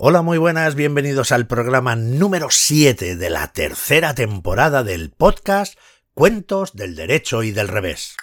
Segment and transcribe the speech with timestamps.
[0.00, 5.76] Hola, muy buenas, bienvenidos al programa número 7 de la tercera temporada del podcast
[6.14, 8.14] Cuentos del Derecho y del Revés.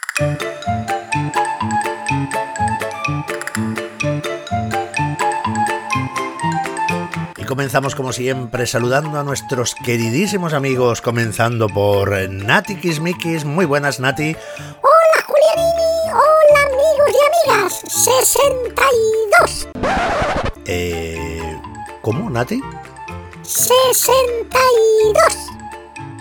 [7.36, 13.44] Y comenzamos como siempre saludando a nuestros queridísimos amigos, comenzando por Nati Kismikis.
[13.44, 14.34] Muy buenas, Nati.
[14.82, 15.84] Hola, Julianini.
[16.14, 17.20] Hola, amigos y
[17.52, 17.82] amigas.
[17.86, 19.68] 62.
[20.68, 21.35] Eh,
[22.06, 22.62] ¿Cómo, Nati?
[23.42, 25.18] 62.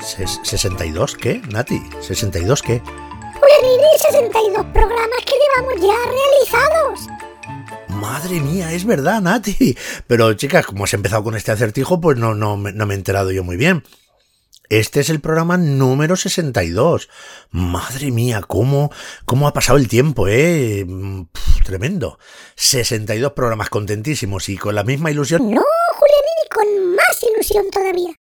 [0.01, 1.79] Ses- ¿62 qué, Nati?
[2.01, 2.81] ¿62 qué?
[2.81, 7.07] Julianini, 62 programas que llevamos ya realizados.
[7.89, 9.77] Madre mía, es verdad, Nati.
[10.07, 13.31] Pero chicas, como has empezado con este acertijo, pues no, no, no me he enterado
[13.31, 13.85] yo muy bien.
[14.71, 17.09] Este es el programa número 62.
[17.51, 18.91] Madre mía, cómo,
[19.27, 20.85] cómo ha pasado el tiempo, eh.
[20.87, 22.19] Mm, pf, tremendo.
[22.57, 25.43] 62 programas contentísimos y con la misma ilusión.
[25.51, 28.15] No, Julianini, con más ilusión todavía.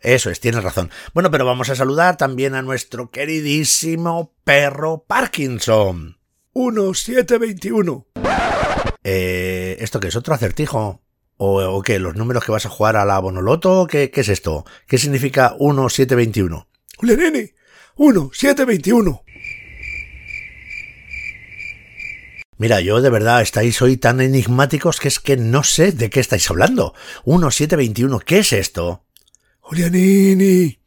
[0.00, 0.90] Eso es, tienes razón.
[1.14, 6.18] Bueno, pero vamos a saludar también a nuestro queridísimo perro Parkinson.
[6.54, 8.06] 1721.
[9.02, 10.16] Eh, ¿Esto qué es?
[10.16, 11.05] ¿Otro acertijo?
[11.38, 11.98] ¿O, o qué?
[11.98, 13.86] ¿Los números que vas a jugar a la Bonoloto?
[13.86, 14.64] ¿Qué, qué es esto?
[14.86, 16.68] ¿Qué significa 1721?
[16.96, 17.50] Julianini,
[17.96, 19.22] 1, 7, 21.
[22.58, 26.20] Mira, yo de verdad estáis hoy tan enigmáticos que es que no sé de qué
[26.20, 26.94] estáis hablando.
[27.26, 29.04] 1721, ¿qué es esto?
[29.60, 30.78] Julianini,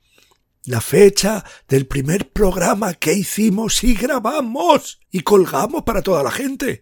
[0.66, 6.81] la fecha del primer programa que hicimos y grabamos y colgamos para toda la gente.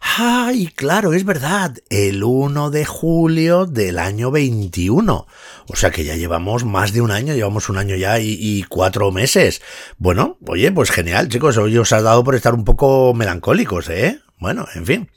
[0.00, 1.76] ¡Ay, claro, es verdad!
[1.90, 5.26] El 1 de julio del año 21.
[5.68, 9.10] O sea que ya llevamos más de un año, llevamos un año ya y, cuatro
[9.10, 9.60] meses.
[9.96, 14.20] Bueno, oye, pues genial, chicos, hoy os ha dado por estar un poco melancólicos, ¿eh?
[14.38, 15.10] Bueno, en fin.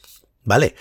[0.44, 0.76] Vale.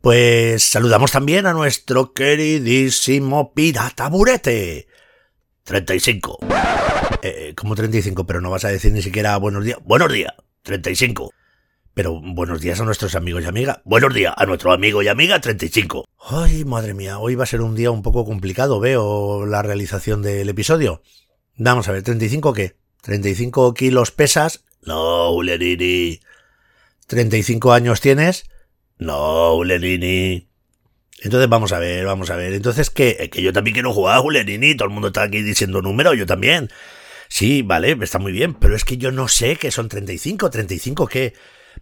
[0.00, 4.86] Pues saludamos también a nuestro queridísimo pirata burete.
[5.64, 6.38] 35.
[7.22, 9.78] Eh, como 35, pero no vas a decir ni siquiera buenos días.
[9.82, 10.32] Buenos días.
[10.62, 11.32] 35.
[11.96, 13.80] Pero buenos días a nuestros amigos y amigas.
[13.84, 16.04] Buenos días a nuestro amigo y amiga 35.
[16.28, 20.20] Ay, madre mía, hoy va a ser un día un poco complicado, veo la realización
[20.20, 21.00] del episodio.
[21.56, 22.76] Vamos a ver, ¿35 qué?
[23.02, 24.62] ¿35 kilos pesas?
[24.82, 26.20] No, Ulerini.
[27.08, 28.44] ¿35 años tienes?
[28.98, 30.50] No, Ulerini.
[31.22, 32.52] Entonces vamos a ver, vamos a ver.
[32.52, 33.16] Entonces, ¿qué?
[33.20, 34.76] Es que yo también quiero jugar a Julianini.
[34.76, 36.68] Todo el mundo está aquí diciendo números, yo también.
[37.30, 41.06] Sí, vale, está muy bien, pero es que yo no sé qué son 35, 35
[41.06, 41.32] qué.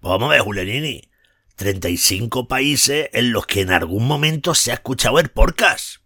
[0.05, 1.01] Vamos a ver, Julianini.
[1.57, 5.97] 35 países en los que en algún momento se ha escuchado el podcast.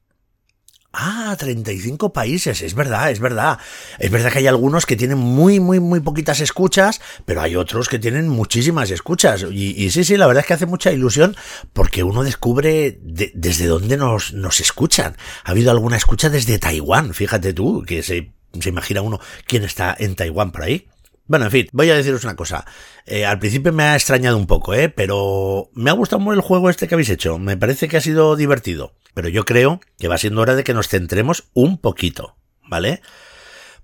[0.93, 3.59] Ah, 35 países, es verdad, es verdad.
[3.99, 7.89] Es verdad que hay algunos que tienen muy, muy, muy poquitas escuchas, pero hay otros
[7.89, 9.45] que tienen muchísimas escuchas.
[9.51, 11.35] Y, sí, sí, la verdad es que hace mucha ilusión
[11.73, 15.17] porque uno descubre de- desde dónde nos, nos escuchan.
[15.45, 19.95] Ha habido alguna escucha desde Taiwán, fíjate tú, que se, se imagina uno quién está
[19.99, 20.87] en Taiwán por ahí.
[21.28, 22.65] Bueno, en fin, voy a deciros una cosa.
[23.05, 24.89] Eh, al principio me ha extrañado un poco, ¿eh?
[24.89, 27.39] Pero me ha gustado mucho el juego este que habéis hecho.
[27.39, 28.94] Me parece que ha sido divertido.
[29.12, 32.37] Pero yo creo que va siendo hora de que nos centremos un poquito,
[32.67, 33.03] ¿vale?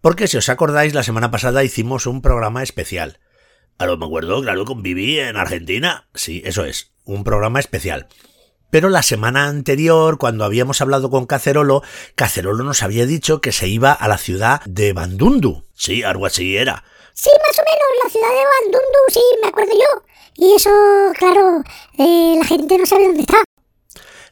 [0.01, 3.21] Porque si os acordáis, la semana pasada hicimos un programa especial.
[3.77, 6.09] Ahora me acuerdo, claro, con Vivi en Argentina.
[6.15, 8.09] Sí, eso es, un programa especial.
[8.71, 11.83] Pero la semana anterior, cuando habíamos hablado con Cacerolo,
[12.15, 15.65] Cacerolo nos había dicho que se iba a la ciudad de Bandundu.
[15.75, 16.85] Sí, algo así era.
[17.15, 20.03] Sí, más o menos, la ciudad de Bandundu, sí, me acuerdo yo.
[20.37, 20.71] Y eso,
[21.17, 21.63] claro,
[21.97, 23.45] eh, la gente no sabe dónde está.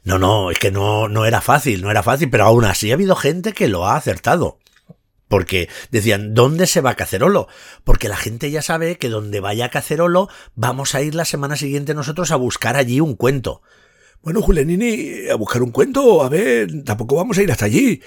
[0.03, 2.95] No, no, es que no, no era fácil, no era fácil, pero aún así ha
[2.95, 4.59] habido gente que lo ha acertado.
[5.29, 7.47] Porque decían, ¿dónde se va Cacerolo?
[7.85, 11.95] Porque la gente ya sabe que donde vaya Cacerolo vamos a ir la semana siguiente
[11.95, 13.63] nosotros a buscar allí un cuento.
[14.23, 18.03] Bueno, Julianini, a buscar un cuento, a ver, tampoco vamos a ir hasta allí.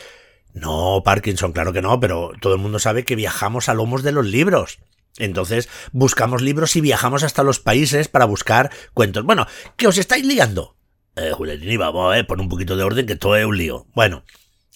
[0.55, 4.13] No, Parkinson, claro que no, pero todo el mundo sabe que viajamos a lomos de
[4.13, 4.79] los libros.
[5.17, 9.23] Entonces buscamos libros y viajamos hasta los países para buscar cuentos.
[9.25, 9.45] Bueno,
[9.75, 10.75] que os estáis liando.
[11.15, 13.85] Eh, Julianini, vamos, eh, pon un poquito de orden que esto es un lío.
[13.93, 14.23] Bueno,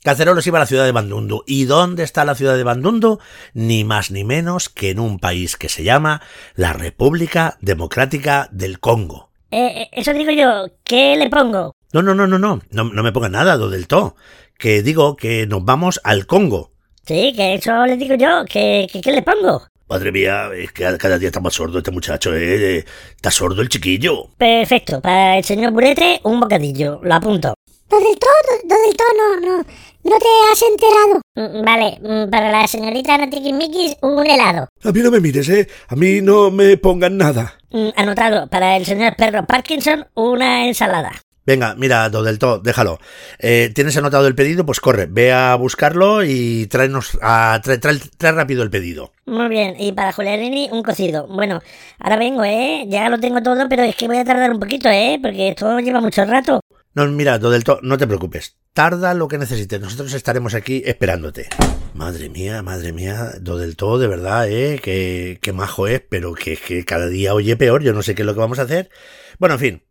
[0.04, 1.44] Cacerolos iba a la ciudad de Bandundu.
[1.46, 3.20] ¿Y dónde está la ciudad de Bandundu?
[3.54, 6.22] Ni más ni menos que en un país que se llama
[6.56, 9.30] la República Democrática del Congo.
[9.52, 11.74] Eh, eh, eso digo yo, ¿qué le pongo?
[11.92, 14.16] No, no, no, no, no, no, no me ponga nada, do del todo.
[14.60, 16.72] Que digo que nos vamos al Congo.
[17.06, 19.64] Sí, que eso le digo yo, que, que- ¿qué le pongo?
[19.88, 22.84] Madre mía, es que cada día está más sordo este muchacho, ¿eh?
[23.16, 24.28] Está sordo el chiquillo.
[24.38, 27.54] Perfecto, para el señor Burete, un bocadillo, lo apunto.
[27.90, 29.58] Lo del todo, lo del todo, no, no,
[30.04, 31.22] no te has enterado.
[31.36, 34.68] Mm, Vale, mm, para la señorita Natikimikis, un helado.
[34.84, 35.68] A mí no me mires, ¿eh?
[35.88, 37.56] A mí no me pongan nada.
[37.72, 41.14] Mm, Anotado, para el señor Perro Parkinson, una ensalada.
[41.50, 43.00] Venga, mira, do del todo, déjalo.
[43.40, 44.68] Eh, ¿Tienes anotado el pedido?
[44.68, 49.14] Pues corre, ve a buscarlo y tráenos a, trae, trae- trae rápido el pedido.
[49.26, 51.26] Muy bien, y para Julianini un cocido.
[51.26, 51.60] Bueno,
[51.98, 52.86] ahora vengo, ¿eh?
[52.88, 55.18] Ya lo tengo todo, pero es que voy a tardar un poquito, ¿eh?
[55.20, 56.60] Porque esto lleva mucho rato.
[56.94, 58.56] No, mira, do del todo, no te preocupes.
[58.74, 61.48] Tarda lo que necesites, nosotros estaremos aquí esperándote.
[61.96, 66.36] Madre mía, madre mía, do del todo, de verdad, eh, que, que majo es, pero
[66.36, 68.64] que, que cada día oye peor, yo no sé qué es lo que vamos a
[68.70, 68.92] hacer.
[69.40, 69.84] Bueno, en fin,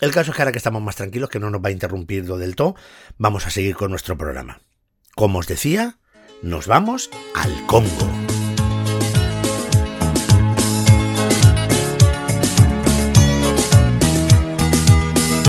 [0.00, 2.26] el caso es que ahora que estamos más tranquilos, que no nos va a interrumpir
[2.26, 2.74] do del todo,
[3.16, 4.60] vamos a seguir con nuestro programa.
[5.14, 5.98] Como os decía,
[6.42, 8.08] nos vamos al Congo.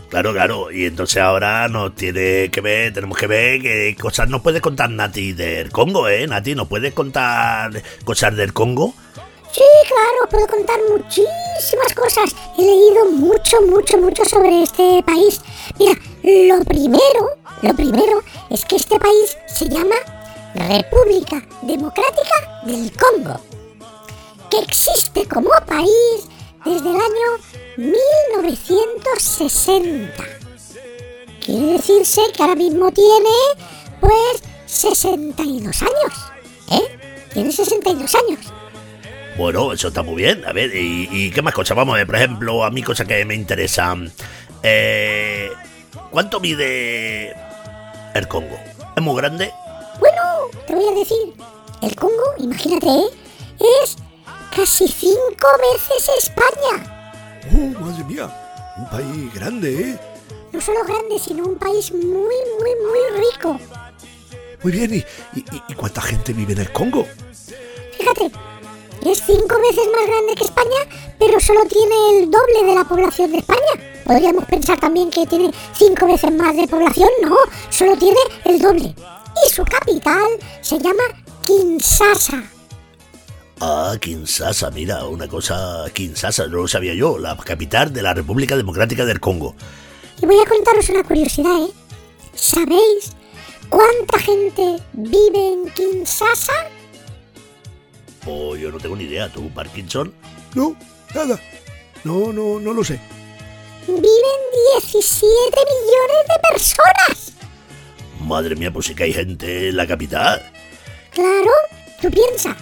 [0.10, 4.42] Claro, claro, y entonces ahora nos tiene que ver, tenemos que ver qué cosas nos
[4.42, 6.26] puede contar Nati del Congo, ¿eh?
[6.26, 8.96] Nati, ¿nos puedes contar cosas del Congo?
[9.56, 12.36] Sí, claro, puedo contar muchísimas cosas.
[12.58, 15.40] He leído mucho, mucho, mucho sobre este país.
[15.80, 15.94] Mira,
[16.58, 19.96] lo primero, lo primero es que este país se llama
[20.56, 23.40] República Democrática del Congo,
[24.52, 26.28] que existe como país
[26.66, 27.38] desde el año
[27.78, 30.22] 1960.
[31.46, 33.30] Quiere decirse que ahora mismo tiene,
[34.02, 36.14] pues, 62 años.
[36.72, 37.00] ¿Eh?
[37.32, 38.40] Tiene 62 años.
[39.38, 40.46] Bueno, eso está muy bien.
[40.46, 41.76] A ver, ¿y, y qué más cosas?
[41.76, 44.12] Vamos a ver, por ejemplo, a mí cosas que me interesan.
[44.64, 45.50] Eh,
[46.10, 47.36] ¿Cuánto mide
[48.14, 48.58] el Congo?
[48.96, 49.52] ¿Es muy grande?
[50.00, 50.22] Bueno,
[50.66, 51.34] te voy a decir,
[51.82, 53.08] el Congo, imagínate, ¿eh?
[53.84, 53.98] es
[54.56, 57.42] casi cinco veces España.
[57.54, 58.30] Oh, madre mía.
[58.78, 60.00] Un país grande, ¿eh?
[60.54, 63.60] No solo grande, sino un país muy, muy, muy rico.
[64.64, 64.98] Muy bien, ¿y,
[65.38, 67.06] y, y- y cuánta gente vive en el Congo?
[67.98, 68.32] Fíjate,
[69.06, 73.32] es cinco veces más grande que España, pero solo tiene el doble de la población
[73.32, 74.04] de España.
[74.06, 77.36] Podríamos pensar también que tiene cinco veces más de población, no,
[77.70, 78.96] solo tiene el doble.
[79.46, 80.26] Y su capital
[80.62, 81.04] se llama
[81.46, 82.44] Kinshasa.
[83.62, 88.58] Ah, Kinshasa, mira, una cosa, Kinshasa, no lo sabía yo, la capital de la República
[88.58, 89.56] Democrática del Congo.
[90.22, 91.72] Y voy a contaros una curiosidad, ¿eh?
[92.34, 93.14] ¿Sabéis
[93.70, 96.54] cuánta gente vive en Kinshasa?
[98.26, 100.14] Oh, yo no tengo ni idea, ¿tú, Parkinson?
[100.56, 100.76] No,
[101.14, 101.40] nada.
[102.04, 103.00] No, no, no lo sé.
[103.88, 104.02] Viven
[104.82, 107.34] 17 millones de personas.
[108.22, 110.42] Madre mía, pues sí que hay gente en la capital.
[111.12, 111.52] Claro,
[112.02, 112.56] tú piensas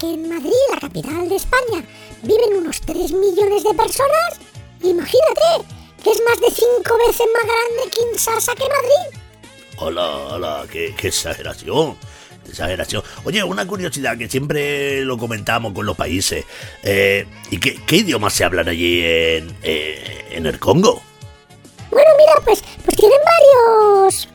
[0.00, 1.84] que en Madrid, la capital de España,
[2.22, 4.40] viven unos 3 millones de personas.
[4.82, 5.68] Imagínate
[6.02, 9.20] que es más de 5 veces más grande Kinshasa que Madrid.
[9.76, 11.96] Hola, hola, qué, qué exageración.
[12.46, 13.02] Exageración.
[13.24, 16.44] Oye, una curiosidad que siempre lo comentamos con los países.
[16.82, 21.02] Eh, ¿Y qué, idiomas se hablan allí en, eh, en el Congo?
[21.90, 24.28] Bueno, mira, pues, pues tienen varios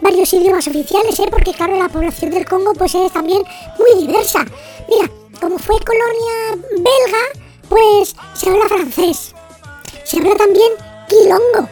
[0.00, 1.26] varios idiomas oficiales, ¿eh?
[1.30, 3.42] Porque claro, la población del Congo pues es también
[3.78, 4.44] muy diversa.
[4.88, 5.10] Mira,
[5.40, 9.34] como fue colonia belga, pues se habla francés.
[10.04, 10.72] Se habla también
[11.08, 11.68] quilongo,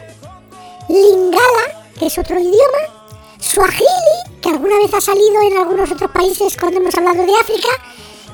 [0.89, 6.55] lingala, que es otro idioma, suajili, que alguna vez ha salido en algunos otros países
[6.55, 7.67] cuando hemos hablado de África,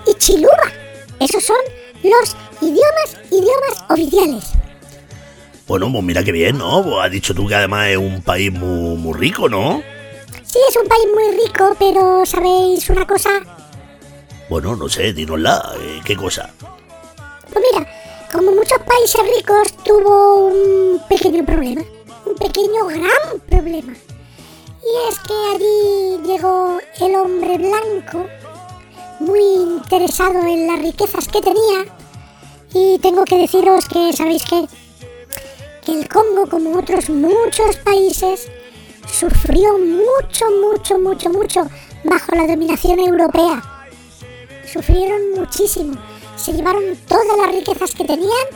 [0.05, 0.69] y chiluba.
[1.21, 1.55] Esos son
[2.03, 4.51] los idiomas, idiomas oficiales.
[5.67, 6.83] Bueno, pues mira qué bien, ¿no?
[6.83, 9.81] Pues has dicho tú que además es un país muy, muy rico, ¿no?
[10.43, 13.29] Sí, es un país muy rico, pero ¿sabéis una cosa?
[14.49, 16.49] Bueno, no sé, dinosla, eh, ¿qué cosa?
[17.53, 17.89] Pues mira,
[18.33, 21.83] como muchos países ricos, tuvo un pequeño problema.
[22.25, 23.93] Un pequeño gran problema.
[24.83, 28.25] Y es que allí llegó el hombre blanco,
[29.19, 31.85] muy interesado en las riquezas que tenía.
[32.73, 34.65] Y tengo que deciros que, ¿sabéis qué?
[35.85, 38.49] Que el Congo, como otros muchos países,
[39.07, 41.69] sufrió mucho, mucho, mucho, mucho
[42.03, 43.61] bajo la dominación europea.
[44.71, 45.95] Sufrieron muchísimo.
[46.35, 48.47] Se llevaron todas las riquezas que tenían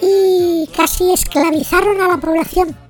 [0.00, 2.81] y casi esclavizaron a la población.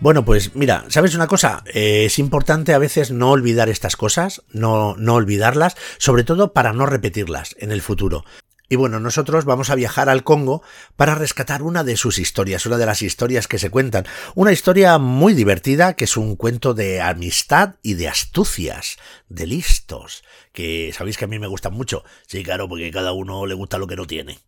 [0.00, 1.64] Bueno, pues mira, ¿sabes una cosa?
[1.74, 6.72] Eh, es importante a veces no olvidar estas cosas, no, no olvidarlas, sobre todo para
[6.72, 8.24] no repetirlas en el futuro.
[8.68, 10.62] Y bueno, nosotros vamos a viajar al Congo
[10.94, 14.06] para rescatar una de sus historias, una de las historias que se cuentan.
[14.36, 20.22] Una historia muy divertida que es un cuento de amistad y de astucias, de listos,
[20.52, 22.04] que sabéis que a mí me gustan mucho.
[22.28, 24.38] Sí, claro, porque cada uno le gusta lo que no tiene.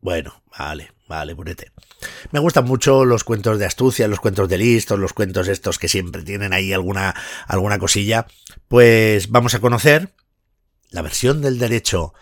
[0.00, 1.72] Bueno, vale, vale, ponete.
[2.30, 5.88] Me gustan mucho los cuentos de astucia, los cuentos de listos, los cuentos estos que
[5.88, 7.14] siempre tienen ahí alguna,
[7.46, 8.26] alguna cosilla.
[8.68, 10.12] Pues vamos a conocer
[10.90, 12.14] la versión del derecho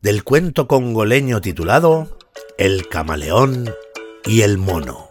[0.00, 2.18] del cuento congoleño titulado
[2.56, 3.74] El camaleón
[4.24, 5.08] y el mono.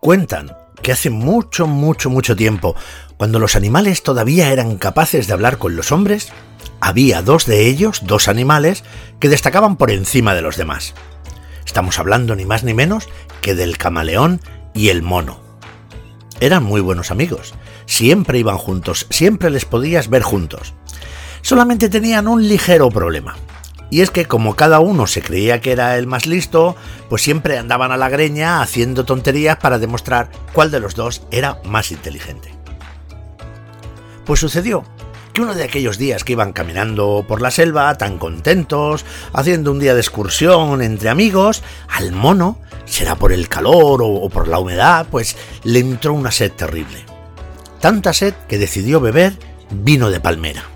[0.00, 2.76] Cuentan que hace mucho, mucho, mucho tiempo,
[3.16, 6.32] cuando los animales todavía eran capaces de hablar con los hombres,
[6.80, 8.84] había dos de ellos, dos animales,
[9.20, 10.94] que destacaban por encima de los demás.
[11.64, 13.08] Estamos hablando ni más ni menos
[13.40, 14.40] que del camaleón
[14.74, 15.40] y el mono.
[16.40, 17.54] Eran muy buenos amigos,
[17.86, 20.74] siempre iban juntos, siempre les podías ver juntos.
[21.40, 23.36] Solamente tenían un ligero problema.
[23.92, 26.76] Y es que como cada uno se creía que era el más listo,
[27.10, 31.60] pues siempre andaban a la greña haciendo tonterías para demostrar cuál de los dos era
[31.66, 32.54] más inteligente.
[34.24, 34.82] Pues sucedió
[35.34, 39.78] que uno de aquellos días que iban caminando por la selva tan contentos, haciendo un
[39.78, 45.06] día de excursión entre amigos, al mono, será por el calor o, por la humedad,
[45.10, 47.04] pues le entró una sed terrible.
[47.78, 49.34] Tanta sed que decidió beber
[49.70, 50.71] vino de palmera.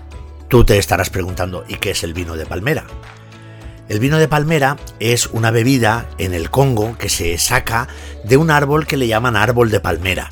[0.47, 2.85] Tú te estarás preguntando, ¿y qué es el vino de palmera?
[3.89, 7.89] El vino de palmera es una bebida en el Congo que se saca
[8.23, 10.29] de un árbol que le llaman árbol de palmera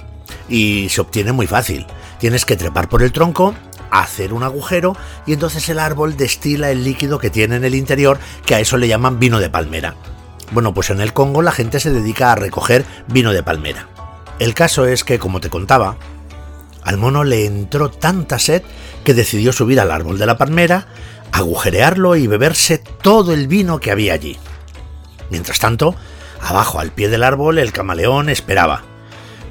[0.48, 1.86] y se obtiene muy fácil.
[2.18, 3.56] Tienes que trepar por el tronco,
[3.92, 4.96] hacer un agujero
[5.26, 8.78] y entonces el árbol destila el líquido que tiene en el interior, que a eso
[8.78, 9.96] le llaman vino de palmera.
[10.52, 13.90] Bueno, pues en el Congo la gente se dedica a recoger vino de palmera.
[14.40, 15.98] El caso es que, como te contaba,
[16.84, 18.62] al mono le entró tanta sed
[19.06, 20.88] que decidió subir al árbol de la palmera,
[21.32, 24.38] agujerearlo y beberse todo el vino que había allí.
[25.30, 25.96] Mientras tanto,
[26.42, 28.84] abajo al pie del árbol el camaleón esperaba.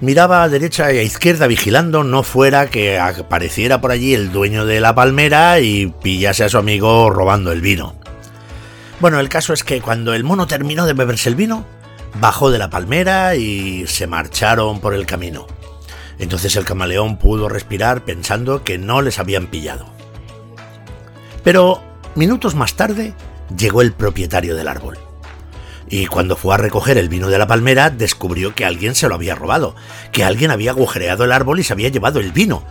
[0.01, 4.67] Miraba a derecha y a izquierda vigilando no fuera que apareciera por allí el dueño
[4.67, 7.95] de la palmera y pillase a su amigo robando el vino.
[9.01, 11.65] Bueno, el caso es que cuando el mono terminó de beberse el vino,
[12.21, 15.47] bajó de la palmera y se marcharon por el camino.
[16.19, 19.87] Entonces el camaleón pudo respirar pensando que no les habían pillado.
[21.43, 21.83] Pero
[22.15, 23.15] minutos más tarde
[23.57, 24.99] llegó el propietario del árbol.
[25.89, 29.15] Y cuando fue a recoger el vino de la palmera, descubrió que alguien se lo
[29.15, 29.77] había robado,
[30.13, 32.65] que alguien había agujereado el árbol y se había llevado el vino.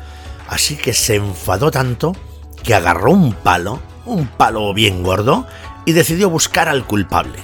[0.47, 2.15] Así que se enfadó tanto
[2.63, 5.45] que agarró un palo, un palo bien gordo,
[5.85, 7.39] y decidió buscar al culpable.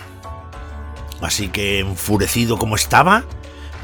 [1.21, 3.25] Así que, enfurecido como estaba,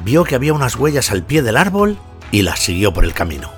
[0.04, 1.98] vio que había unas huellas al pie del árbol
[2.32, 3.52] y las siguió por el camino.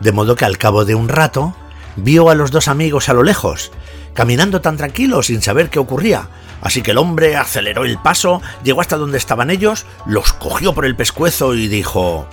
[0.00, 1.54] De modo que al cabo de un rato
[1.96, 3.70] vio a los dos amigos a lo lejos,
[4.14, 6.28] caminando tan tranquilos sin saber qué ocurría,
[6.62, 10.86] así que el hombre aceleró el paso, llegó hasta donde estaban ellos, los cogió por
[10.86, 12.26] el pescuezo y dijo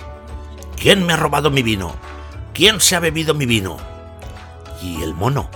[0.76, 1.94] ¿Quién me ha robado mi vino?
[2.54, 3.76] ¿Quién se ha bebido mi vino?
[4.82, 5.50] Y el mono,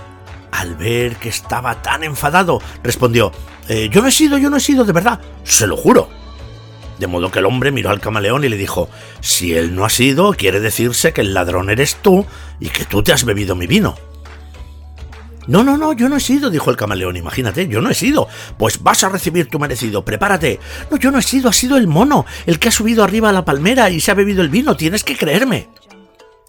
[0.51, 3.31] al ver que estaba tan enfadado, respondió
[3.67, 6.09] eh, Yo no he sido, yo no he sido, de verdad, se lo juro.
[6.99, 9.89] De modo que el hombre miró al camaleón y le dijo, si él no ha
[9.89, 12.25] sido, quiere decirse que el ladrón eres tú
[12.59, 13.95] y que tú te has bebido mi vino.
[15.47, 18.29] No, no, no, yo no he sido, dijo el camaleón, imagínate, yo no he sido.
[18.57, 20.59] Pues vas a recibir tu merecido, prepárate.
[20.89, 23.33] No, yo no he sido, ha sido el mono, el que ha subido arriba a
[23.33, 25.69] la palmera y se ha bebido el vino, tienes que creerme.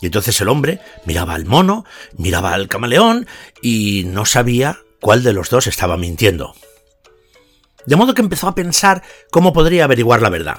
[0.00, 1.84] Y entonces el hombre miraba al mono,
[2.16, 3.26] miraba al camaleón
[3.62, 6.54] y no sabía cuál de los dos estaba mintiendo.
[7.86, 10.58] De modo que empezó a pensar cómo podría averiguar la verdad.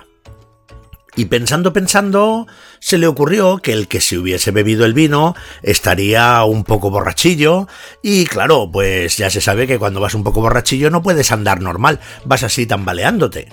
[1.18, 2.46] Y pensando, pensando,
[2.80, 7.70] se le ocurrió que el que se hubiese bebido el vino estaría un poco borrachillo,
[8.02, 11.62] y claro, pues ya se sabe que cuando vas un poco borrachillo no puedes andar
[11.62, 13.48] normal, vas así tambaleándote.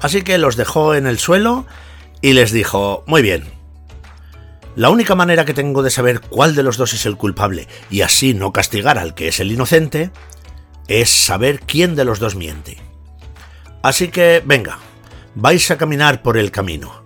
[0.00, 1.66] Así que los dejó en el suelo
[2.22, 3.44] y les dijo, muy bien,
[4.74, 8.00] la única manera que tengo de saber cuál de los dos es el culpable y
[8.00, 10.10] así no castigar al que es el inocente,
[10.86, 12.87] es saber quién de los dos miente.
[13.82, 14.78] Así que, venga,
[15.34, 17.04] vais a caminar por el camino.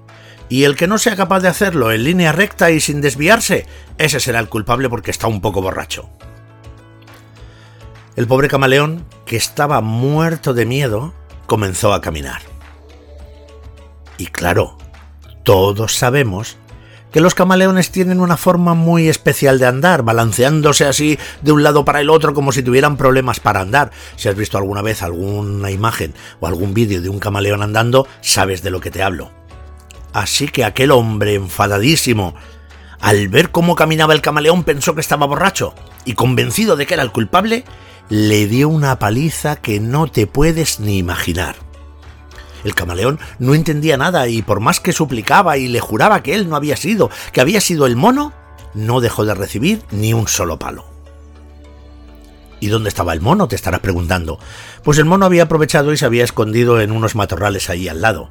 [0.49, 3.67] Y el que no sea capaz de hacerlo en línea recta y sin desviarse,
[3.99, 6.11] ese será el culpable porque está un poco borracho.
[8.17, 11.15] El pobre camaleón, que estaba muerto de miedo,
[11.47, 12.43] comenzó a caminar.
[14.19, 14.77] Y claro,
[15.43, 16.59] todos sabemos
[17.13, 21.85] que los camaleones tienen una forma muy especial de andar, balanceándose así de un lado
[21.85, 23.93] para el otro como si tuvieran problemas para andar.
[24.17, 28.63] Si has visto alguna vez alguna imagen o algún vídeo de un camaleón andando, sabes
[28.63, 29.31] de lo que te hablo.
[30.15, 32.35] Así que aquel hombre enfadadísimo,
[33.01, 37.03] al ver cómo caminaba el camaleón, pensó que estaba borracho y convencido de que era
[37.03, 37.65] el culpable,
[38.09, 41.57] le dio una paliza que no te puedes ni imaginar.
[42.65, 46.49] El camaleón no entendía nada y por más que suplicaba y le juraba que él
[46.49, 48.33] no había sido, que había sido el mono,
[48.75, 50.85] no dejó de recibir ni un solo palo.
[52.61, 53.49] ¿Y dónde estaba el mono?
[53.49, 54.39] te estarás preguntando.
[54.85, 58.31] Pues el mono había aprovechado y se había escondido en unos matorrales ahí al lado.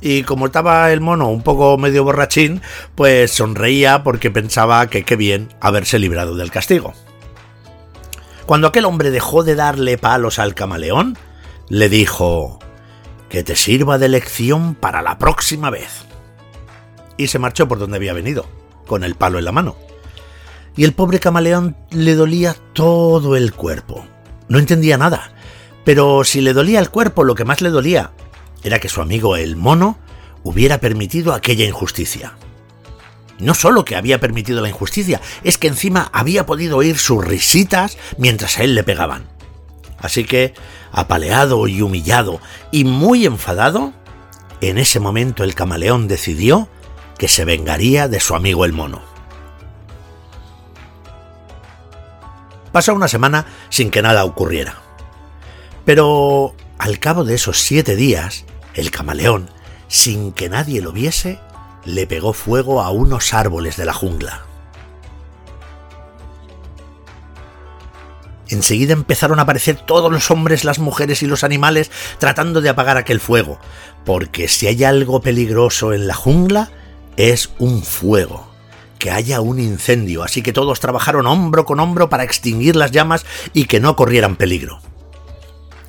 [0.00, 2.60] Y como estaba el mono un poco medio borrachín,
[2.96, 6.92] pues sonreía porque pensaba que qué bien haberse librado del castigo.
[8.46, 11.16] Cuando aquel hombre dejó de darle palos al camaleón,
[11.68, 12.58] le dijo
[13.28, 16.04] que te sirva de lección para la próxima vez.
[17.16, 18.46] Y se marchó por donde había venido,
[18.86, 19.76] con el palo en la mano.
[20.76, 24.06] Y el pobre camaleón le dolía todo el cuerpo.
[24.48, 25.32] No entendía nada,
[25.84, 28.12] pero si le dolía el cuerpo, lo que más le dolía
[28.62, 29.98] era que su amigo el mono
[30.42, 32.34] hubiera permitido aquella injusticia.
[33.38, 37.96] No solo que había permitido la injusticia, es que encima había podido oír sus risitas
[38.16, 39.28] mientras a él le pegaban.
[40.00, 40.54] Así que,
[40.92, 42.40] apaleado y humillado
[42.70, 43.92] y muy enfadado,
[44.60, 46.68] en ese momento el camaleón decidió
[47.16, 49.02] que se vengaría de su amigo el mono.
[52.72, 54.76] Pasó una semana sin que nada ocurriera.
[55.84, 59.50] Pero al cabo de esos siete días, el camaleón,
[59.88, 61.40] sin que nadie lo viese,
[61.84, 64.47] le pegó fuego a unos árboles de la jungla.
[68.48, 72.96] Enseguida empezaron a aparecer todos los hombres, las mujeres y los animales tratando de apagar
[72.96, 73.58] aquel fuego,
[74.04, 76.70] porque si hay algo peligroso en la jungla,
[77.16, 78.48] es un fuego,
[78.98, 83.26] que haya un incendio, así que todos trabajaron hombro con hombro para extinguir las llamas
[83.52, 84.80] y que no corrieran peligro.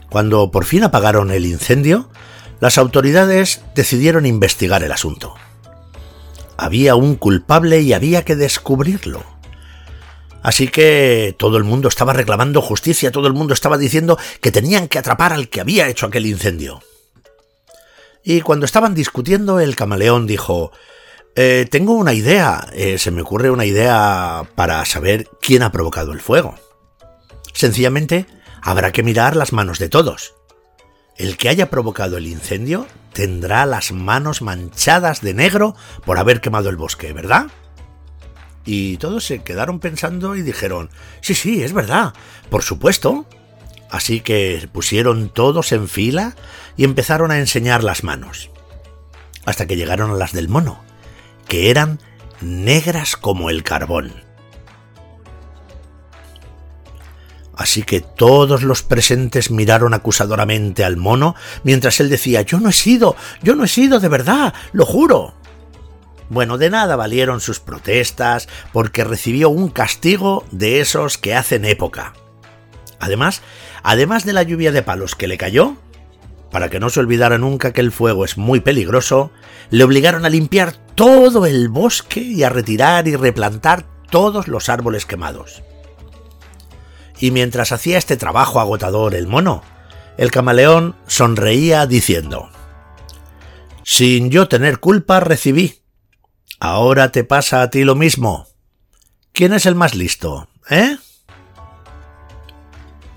[0.10, 2.10] Cuando por fin apagaron el incendio,
[2.60, 5.36] las autoridades decidieron investigar el asunto.
[6.58, 9.24] Había un culpable y había que descubrirlo.
[10.42, 14.88] Así que todo el mundo estaba reclamando justicia, todo el mundo estaba diciendo que tenían
[14.88, 16.82] que atrapar al que había hecho aquel incendio.
[18.24, 20.72] Y cuando estaban discutiendo, el camaleón dijo,
[21.36, 26.12] eh, tengo una idea, eh, se me ocurre una idea para saber quién ha provocado
[26.12, 26.56] el fuego.
[27.54, 28.26] Sencillamente,
[28.62, 30.36] habrá que mirar las manos de todos.
[31.18, 36.70] El que haya provocado el incendio tendrá las manos manchadas de negro por haber quemado
[36.70, 37.48] el bosque, ¿verdad?
[38.66, 40.90] Y todos se quedaron pensando y dijeron,
[41.22, 42.14] sí, sí, es verdad,
[42.50, 43.26] por supuesto.
[43.90, 46.36] Así que pusieron todos en fila
[46.78, 48.52] y empezaron a enseñar las manos.
[49.46, 50.84] Hasta que llegaron a las del mono,
[51.48, 52.00] que eran
[52.42, 54.14] negras como el carbón.
[57.60, 62.74] Así que todos los presentes miraron acusadoramente al mono mientras él decía Yo no he
[62.74, 65.34] sido, yo no he sido de verdad, lo juro.
[66.30, 72.14] Bueno, de nada valieron sus protestas porque recibió un castigo de esos que hacen época.
[73.00, 73.42] Además,
[73.84, 75.76] además de la lluvia de palos que le cayó,
[76.52, 79.32] para que no se olvidara nunca que el fuego es muy peligroso,
[79.70, 85.06] le obligaron a limpiar todo el bosque y a retirar y replantar todos los árboles
[85.06, 85.64] quemados
[87.20, 89.62] y mientras hacía este trabajo agotador el mono,
[90.18, 92.50] el camaleón sonreía diciendo,
[93.84, 95.82] Sin yo tener culpa recibí.
[96.60, 98.48] Ahora te pasa a ti lo mismo.
[99.32, 100.50] ¿Quién es el más listo?
[100.70, 100.98] ¿Eh?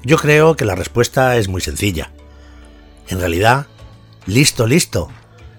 [0.05, 2.13] Yo creo que la respuesta es muy sencilla.
[3.09, 3.67] En realidad,
[4.27, 5.09] listo, listo,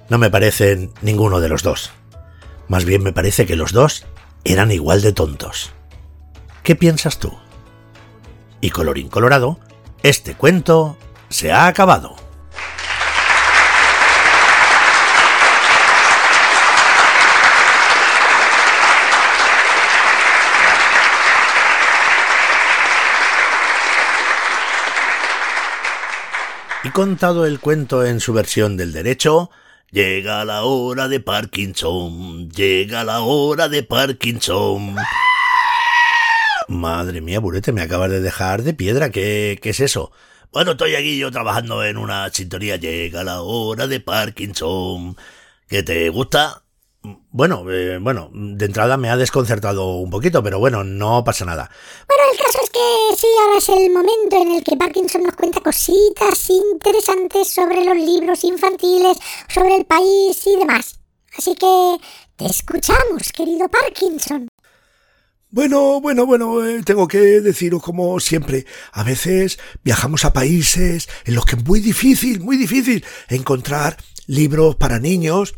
[0.09, 1.91] no me parecen ninguno de los dos.
[2.69, 4.05] Más bien me parece que los dos
[4.45, 5.71] eran igual de tontos.
[6.63, 7.33] ¿Qué piensas tú?
[8.61, 9.59] Y colorín colorado,
[10.03, 12.15] este cuento se ha acabado.
[26.85, 29.49] Y contado el cuento en su versión del derecho,
[29.89, 34.93] llega la hora de Parkinson, llega la hora de Parkinson.
[36.67, 39.11] Madre mía, Burete, me acabas de dejar de piedra.
[39.11, 40.11] ¿Qué, ¿Qué es eso?
[40.51, 42.75] Bueno, estoy aquí yo trabajando en una sintonía.
[42.75, 45.15] Llega la hora de Parkinson.
[45.69, 46.62] ¿Qué te gusta?
[47.31, 51.69] Bueno, eh, bueno, de entrada me ha desconcertado un poquito, pero bueno, no pasa nada.
[52.07, 55.35] Bueno, el caso es que sí, ahora es el momento en el que Parkinson nos
[55.35, 59.17] cuenta cositas interesantes sobre los libros infantiles,
[59.49, 60.99] sobre el país y demás.
[61.37, 61.97] Así que
[62.37, 64.47] te escuchamos, querido Parkinson.
[65.49, 71.35] Bueno, bueno, bueno, eh, tengo que deciros como siempre, a veces viajamos a países en
[71.35, 75.53] los que es muy difícil, muy difícil encontrar libros para niños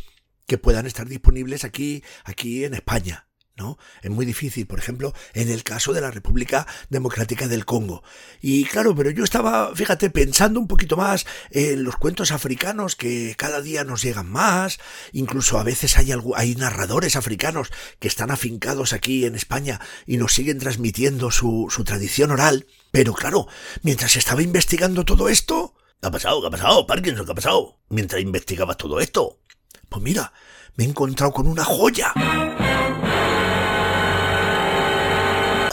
[0.46, 3.28] que puedan estar disponibles aquí, aquí en España.
[3.58, 3.78] ¿no?
[4.02, 8.04] Es muy difícil, por ejemplo, en el caso de la República Democrática del Congo.
[8.42, 13.36] Y claro, pero yo estaba, fíjate, pensando un poquito más en los cuentos africanos que
[13.38, 14.80] cada día nos llegan más,
[15.14, 20.34] incluso a veces hay, hay narradores africanos que están afincados aquí en España y nos
[20.34, 22.68] siguen transmitiendo su, su tradición oral.
[22.92, 23.48] Pero claro,
[23.84, 25.76] mientras estaba investigando todo esto...
[26.02, 26.42] ¿Qué ha pasado?
[26.42, 26.86] ¿Qué ha pasado?
[26.86, 27.80] Parkinson, ¿qué ha pasado?
[27.90, 29.40] Mientras investigabas todo esto.
[29.90, 30.34] Pues mira,
[30.76, 32.14] me he encontrado con una joya.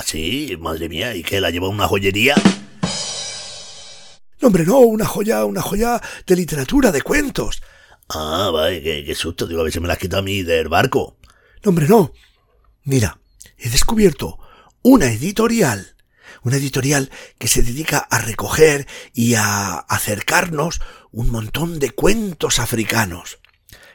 [0.05, 0.57] ¿Sí?
[0.61, 1.41] Madre mía, ¿y qué?
[1.41, 2.35] ¿La lleva una joyería?
[4.41, 7.63] No, hombre, no, una joya, una joya de literatura, de cuentos.
[8.09, 10.43] Ah, vale, qué, qué susto, digo, a ver si me la has quitado a mí
[10.43, 11.17] del barco.
[11.65, 12.13] No, hombre, no.
[12.85, 13.19] Mira,
[13.57, 14.39] he descubierto
[14.83, 15.95] una editorial,
[16.43, 20.81] una editorial que se dedica a recoger y a acercarnos
[21.13, 23.39] un montón de cuentos africanos.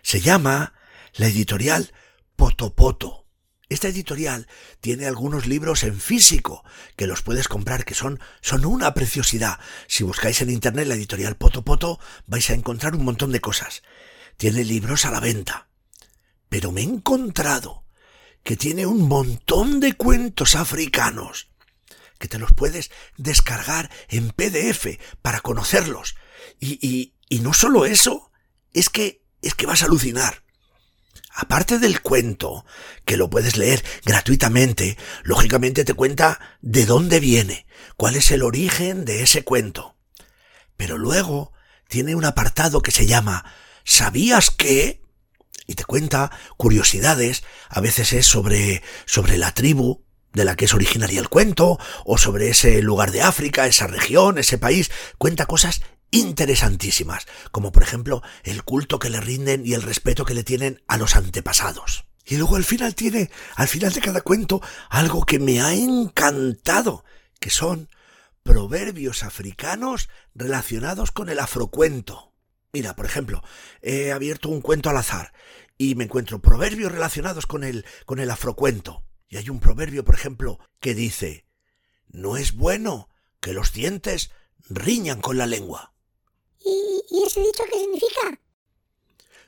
[0.07, 0.73] Se llama
[1.15, 1.91] la editorial
[2.37, 3.27] Potopoto.
[3.67, 4.47] Esta editorial
[4.79, 6.63] tiene algunos libros en físico
[6.95, 9.59] que los puedes comprar, que son, son una preciosidad.
[9.89, 13.83] Si buscáis en internet la editorial Potopoto, vais a encontrar un montón de cosas.
[14.37, 15.67] Tiene libros a la venta.
[16.47, 17.83] Pero me he encontrado
[18.43, 21.49] que tiene un montón de cuentos africanos
[22.17, 24.87] que te los puedes descargar en PDF
[25.21, 26.15] para conocerlos.
[26.61, 28.31] Y, y, y no solo eso,
[28.71, 30.43] es que, es que vas a alucinar.
[31.33, 32.65] Aparte del cuento,
[33.05, 39.05] que lo puedes leer gratuitamente, lógicamente te cuenta de dónde viene, cuál es el origen
[39.05, 39.95] de ese cuento.
[40.77, 41.53] Pero luego
[41.87, 43.45] tiene un apartado que se llama
[43.83, 45.01] ¿Sabías que?
[45.67, 50.73] y te cuenta curiosidades, a veces es sobre, sobre la tribu de la que es
[50.73, 55.81] originaria el cuento, o sobre ese lugar de África, esa región, ese país, cuenta cosas
[56.11, 60.81] interesantísimas, como por ejemplo el culto que le rinden y el respeto que le tienen
[60.87, 62.05] a los antepasados.
[62.25, 67.05] Y luego al final tiene, al final de cada cuento, algo que me ha encantado,
[67.39, 67.89] que son
[68.43, 72.33] proverbios africanos relacionados con el afrocuento.
[72.73, 73.43] Mira, por ejemplo,
[73.81, 75.33] he abierto un cuento al azar
[75.77, 79.05] y me encuentro proverbios relacionados con el, con el afrocuento.
[79.29, 81.45] Y hay un proverbio, por ejemplo, que dice,
[82.07, 84.31] no es bueno que los dientes
[84.69, 85.93] riñan con la lengua.
[86.65, 88.39] ¿Y, ese dicho qué significa?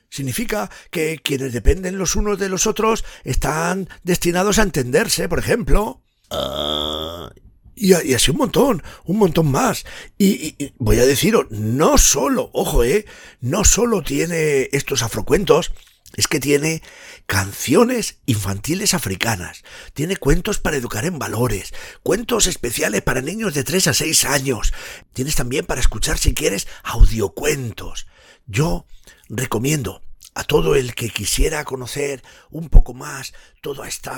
[0.08, 6.02] Significa que quienes dependen los unos de los otros están destinados a entenderse, por ejemplo.
[6.30, 7.30] Ah,
[7.76, 9.84] Y, así un montón, un montón más.
[10.18, 13.06] Y, y- y voy a deciros, no solo, ojo, eh,
[13.40, 15.72] no solo tiene estos afrocuentos,
[16.16, 16.82] es que tiene
[17.26, 19.62] canciones infantiles africanas,
[19.94, 24.72] tiene cuentos para educar en valores, cuentos especiales para niños de 3 a 6 años,
[25.12, 28.06] tienes también para escuchar si quieres audiocuentos.
[28.46, 28.86] Yo
[29.28, 30.02] recomiendo
[30.34, 34.10] a todo el que quisiera conocer un poco más todo este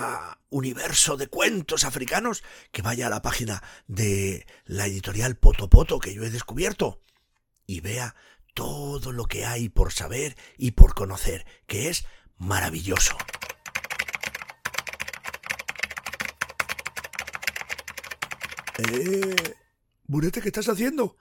[0.50, 6.22] universo de cuentos africanos, que vaya a la página de la editorial Potopoto que yo
[6.24, 7.00] he descubierto
[7.66, 8.14] y vea
[8.54, 12.06] todo lo que hay por saber y por conocer, que es
[12.38, 13.16] maravilloso.
[18.78, 19.54] Eh,
[20.06, 21.16] Burete, ¿qué estás haciendo?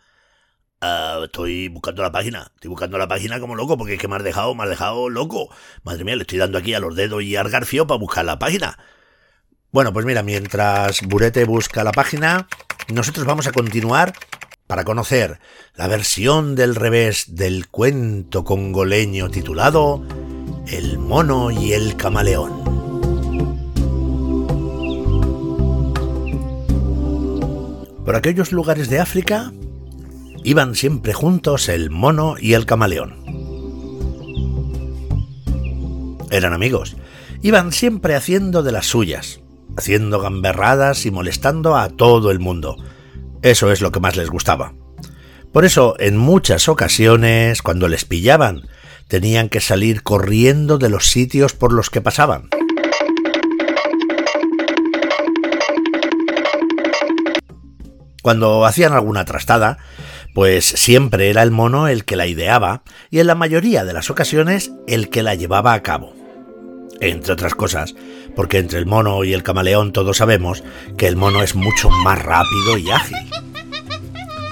[0.81, 4.15] ah, estoy buscando la página, estoy buscando la página como loco, porque es que me
[4.15, 5.49] has dejado, me has dejado loco.
[5.83, 8.39] Madre mía, le estoy dando aquí a los dedos y al garfio para buscar la
[8.39, 8.77] página.
[9.71, 12.47] Bueno, pues mira, mientras Burete busca la página,
[12.89, 14.13] nosotros vamos a continuar
[14.71, 15.41] para conocer
[15.75, 20.01] la versión del revés del cuento congoleño titulado
[20.65, 22.63] El mono y el camaleón.
[28.05, 29.51] Por aquellos lugares de África
[30.45, 33.17] iban siempre juntos el mono y el camaleón.
[36.29, 36.95] Eran amigos,
[37.41, 39.41] iban siempre haciendo de las suyas,
[39.75, 42.77] haciendo gamberradas y molestando a todo el mundo.
[43.41, 44.73] Eso es lo que más les gustaba.
[45.51, 48.67] Por eso, en muchas ocasiones, cuando les pillaban,
[49.07, 52.49] tenían que salir corriendo de los sitios por los que pasaban.
[58.21, 59.79] Cuando hacían alguna trastada,
[60.33, 64.09] pues siempre era el mono el que la ideaba y en la mayoría de las
[64.09, 66.20] ocasiones el que la llevaba a cabo.
[67.01, 67.95] Entre otras cosas,
[68.35, 70.63] porque entre el mono y el camaleón todos sabemos
[70.97, 73.17] que el mono es mucho más rápido y ágil.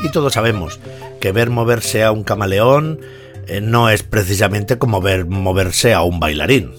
[0.03, 0.79] Y todos sabemos
[1.21, 3.01] que ver moverse a un camaleón
[3.47, 6.73] eh, no es precisamente como ver moverse a un bailarín.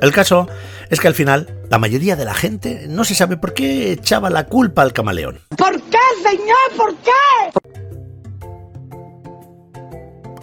[0.00, 0.48] El caso
[0.90, 4.30] es que al final la mayoría de la gente no se sabe por qué echaba
[4.30, 5.40] la culpa al camaleón.
[5.56, 6.56] ¿Por qué, señor?
[6.76, 7.10] ¿Por qué?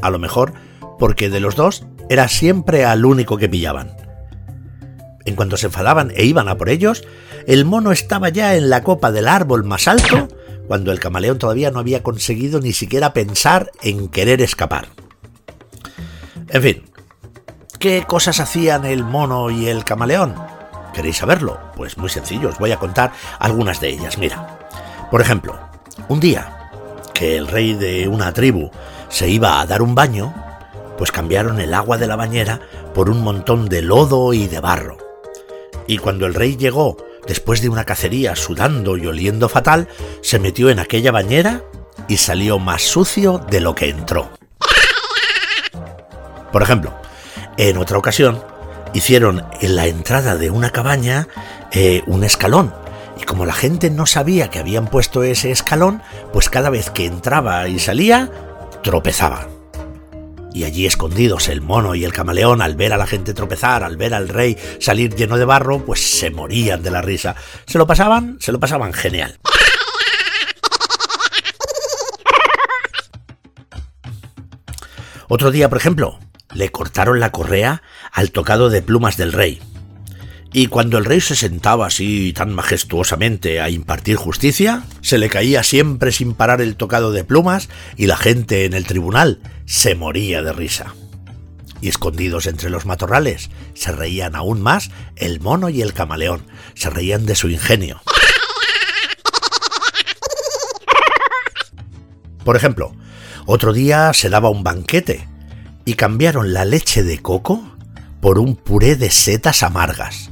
[0.01, 0.53] A lo mejor
[0.97, 3.95] porque de los dos era siempre al único que pillaban.
[5.25, 7.03] En cuanto se enfadaban e iban a por ellos,
[7.47, 10.27] el mono estaba ya en la copa del árbol más alto
[10.67, 14.87] cuando el camaleón todavía no había conseguido ni siquiera pensar en querer escapar.
[16.49, 16.83] En fin,
[17.79, 20.35] ¿qué cosas hacían el mono y el camaleón?
[20.93, 21.59] ¿Queréis saberlo?
[21.75, 24.17] Pues muy sencillo, os voy a contar algunas de ellas.
[24.17, 24.59] Mira,
[25.09, 25.59] por ejemplo,
[26.07, 26.69] un día
[27.13, 28.69] que el rey de una tribu
[29.09, 30.33] se iba a dar un baño,
[30.99, 32.59] pues cambiaron el agua de la bañera
[32.93, 34.97] por un montón de lodo y de barro.
[35.87, 39.87] Y cuando el rey llegó, después de una cacería sudando y oliendo fatal,
[40.21, 41.63] se metió en aquella bañera
[42.09, 44.29] y salió más sucio de lo que entró.
[46.51, 46.93] Por ejemplo,
[47.55, 48.43] en otra ocasión,
[48.93, 51.29] hicieron en la entrada de una cabaña
[51.71, 52.73] eh, un escalón.
[53.17, 56.01] Y como la gente no sabía que habían puesto ese escalón,
[56.33, 58.29] pues cada vez que entraba y salía,
[58.83, 59.47] tropezaba.
[60.53, 63.97] Y allí escondidos el mono y el camaleón, al ver a la gente tropezar, al
[63.97, 67.35] ver al rey salir lleno de barro, pues se morían de la risa.
[67.65, 69.39] Se lo pasaban, se lo pasaban genial.
[75.27, 76.19] Otro día, por ejemplo,
[76.53, 79.61] le cortaron la correa al tocado de plumas del rey.
[80.51, 85.61] Y cuando el rey se sentaba así tan majestuosamente a impartir justicia, se le caía
[85.61, 90.41] siempre sin parar el tocado de plumas y la gente en el tribunal se moría
[90.41, 90.95] de risa.
[91.81, 96.89] Y escondidos entre los matorrales, se reían aún más el mono y el camaleón, se
[96.89, 98.01] reían de su ingenio.
[102.43, 102.95] Por ejemplo,
[103.45, 105.27] otro día se daba un banquete
[105.85, 107.75] y cambiaron la leche de coco
[108.19, 110.31] por un puré de setas amargas.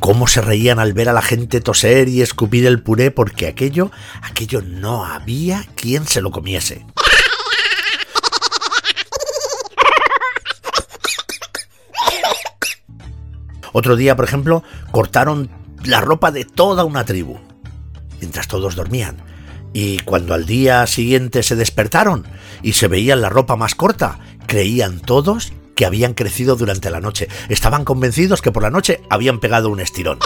[0.00, 3.90] Cómo se reían al ver a la gente toser y escupir el puré porque aquello,
[4.22, 6.84] aquello no había quien se lo comiese.
[13.72, 15.50] Otro día, por ejemplo, cortaron
[15.84, 17.40] la ropa de toda una tribu,
[18.20, 19.16] mientras todos dormían.
[19.72, 22.24] Y cuando al día siguiente se despertaron
[22.62, 27.28] y se veían la ropa más corta, creían todos que habían crecido durante la noche.
[27.48, 30.18] Estaban convencidos que por la noche habían pegado un estirón.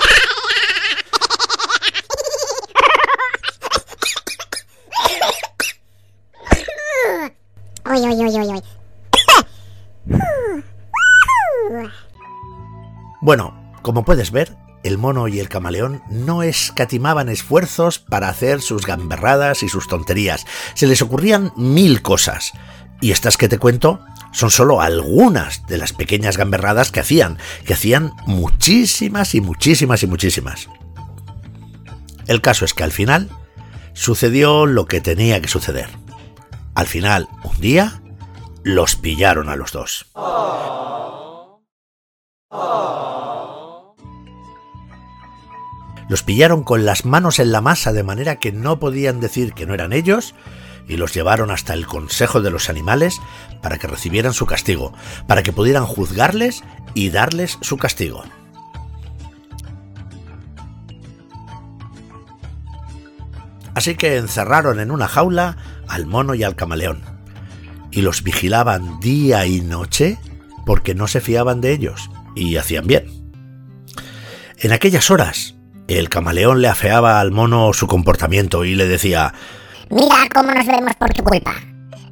[13.20, 18.86] Bueno, como puedes ver, el mono y el camaleón no escatimaban esfuerzos para hacer sus
[18.86, 20.46] gamberradas y sus tonterías.
[20.74, 22.52] Se les ocurrían mil cosas.
[23.00, 24.00] Y estas que te cuento
[24.32, 30.06] son solo algunas de las pequeñas gamberradas que hacían, que hacían muchísimas y muchísimas y
[30.06, 30.68] muchísimas.
[32.26, 33.28] El caso es que al final
[33.94, 35.88] sucedió lo que tenía que suceder.
[36.74, 38.02] Al final, un día,
[38.62, 40.06] los pillaron a los dos.
[46.08, 49.66] Los pillaron con las manos en la masa de manera que no podían decir que
[49.66, 50.34] no eran ellos
[50.88, 53.20] y los llevaron hasta el Consejo de los Animales
[53.62, 54.94] para que recibieran su castigo,
[55.26, 58.24] para que pudieran juzgarles y darles su castigo.
[63.74, 67.02] Así que encerraron en una jaula al mono y al camaleón,
[67.92, 70.18] y los vigilaban día y noche
[70.66, 73.04] porque no se fiaban de ellos, y hacían bien.
[74.58, 75.54] En aquellas horas,
[75.86, 79.32] el camaleón le afeaba al mono su comportamiento y le decía
[79.90, 81.54] Mira cómo nos vemos por tu culpa.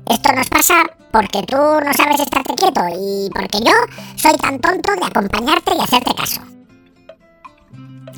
[0.08, 3.72] Esto nos pasa porque tú no sabes estarte quieto y porque yo
[4.16, 6.40] soy tan tonto de acompañarte y hacerte caso.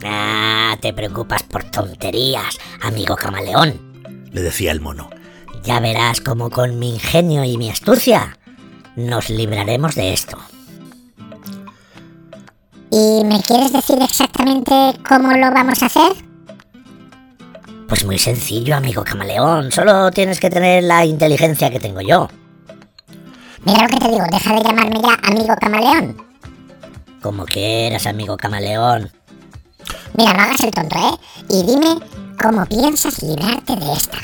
[0.04, 4.28] Ah, te preocupas por tonterías, amigo camaleón.
[4.30, 5.10] le decía el mono.
[5.64, 8.38] Ya verás cómo con mi ingenio y mi astucia
[8.94, 10.38] nos libraremos de esto.
[12.90, 14.72] ¿Y me quieres decir exactamente
[15.08, 16.27] cómo lo vamos a hacer?
[17.88, 19.72] Pues muy sencillo, amigo camaleón.
[19.72, 22.28] Solo tienes que tener la inteligencia que tengo yo.
[23.64, 26.22] Mira lo que te digo, deja de llamarme ya amigo camaleón.
[27.22, 29.10] Como quieras, amigo camaleón.
[30.18, 31.18] Mira, no hagas el tonto, ¿eh?
[31.48, 31.96] Y dime
[32.40, 34.18] cómo piensas librarte de esta.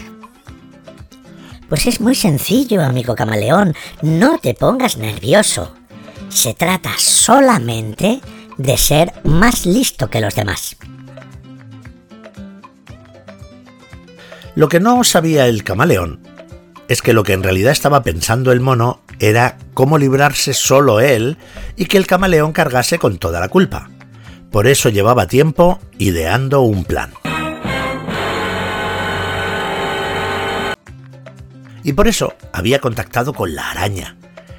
[1.66, 3.74] Pues es muy sencillo, amigo camaleón.
[4.02, 5.74] No te pongas nervioso.
[6.28, 8.20] Se trata solamente
[8.58, 10.76] de ser más listo que los demás.
[14.56, 16.20] Lo que no sabía el camaleón
[16.86, 21.38] es que lo que en realidad estaba pensando el mono era cómo librarse solo él
[21.74, 23.90] y que el camaleón cargase con toda la culpa.
[24.52, 27.10] Por eso llevaba tiempo ideando un plan.
[31.82, 34.16] Y por eso había contactado con la araña,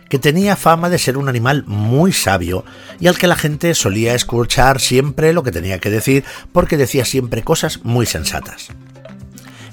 [0.10, 2.66] que tenía fama de ser un animal muy sabio
[3.00, 7.06] y al que la gente solía escuchar siempre lo que tenía que decir porque decía
[7.06, 8.68] siempre cosas muy sensatas.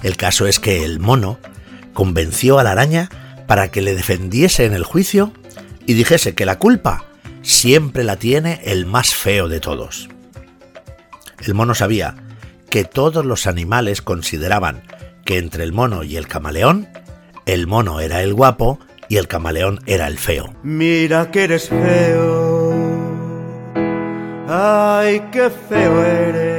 [0.03, 1.39] El caso es que el mono
[1.93, 3.09] convenció a la araña
[3.47, 5.33] para que le defendiese en el juicio
[5.85, 7.05] y dijese que la culpa
[7.41, 10.09] siempre la tiene el más feo de todos.
[11.41, 12.15] El mono sabía
[12.69, 14.83] que todos los animales consideraban
[15.25, 16.87] que entre el mono y el camaleón
[17.45, 20.53] El mono era el guapo y el camaleón era el feo.
[20.63, 22.73] Mira que eres feo.
[24.47, 26.52] Ay, qué feo eres.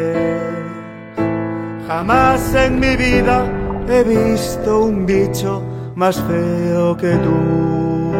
[1.97, 3.49] Jamás en mi vida
[3.89, 5.63] he visto un bicho
[5.95, 8.13] más feo que tú.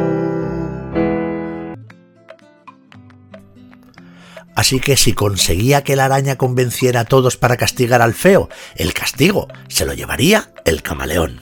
[4.55, 8.95] Así que si conseguía que la araña convenciera a todos para castigar al feo, el
[8.95, 11.41] castigo se lo llevaría el camaleón.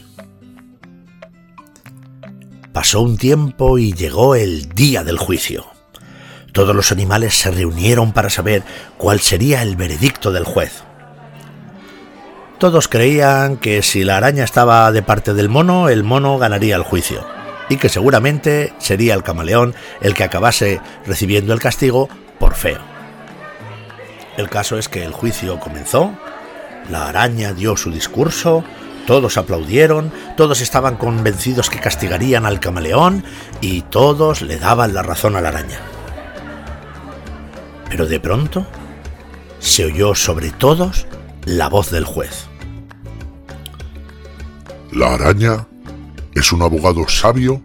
[2.72, 5.66] Pasó un tiempo y llegó el día del juicio.
[6.54, 8.62] Todos los animales se reunieron para saber
[8.96, 10.82] cuál sería el veredicto del juez.
[12.62, 16.84] Todos creían que si la araña estaba de parte del mono, el mono ganaría el
[16.84, 17.26] juicio,
[17.68, 22.78] y que seguramente sería el camaleón el que acabase recibiendo el castigo por feo.
[24.36, 26.12] El caso es que el juicio comenzó,
[26.88, 28.62] la araña dio su discurso,
[29.08, 33.24] todos aplaudieron, todos estaban convencidos que castigarían al camaleón
[33.60, 35.80] y todos le daban la razón a la araña.
[37.90, 38.64] Pero de pronto
[39.58, 41.08] se oyó sobre todos
[41.44, 42.51] la voz del juez.
[44.92, 45.66] La araña
[46.34, 47.62] es un abogado sabio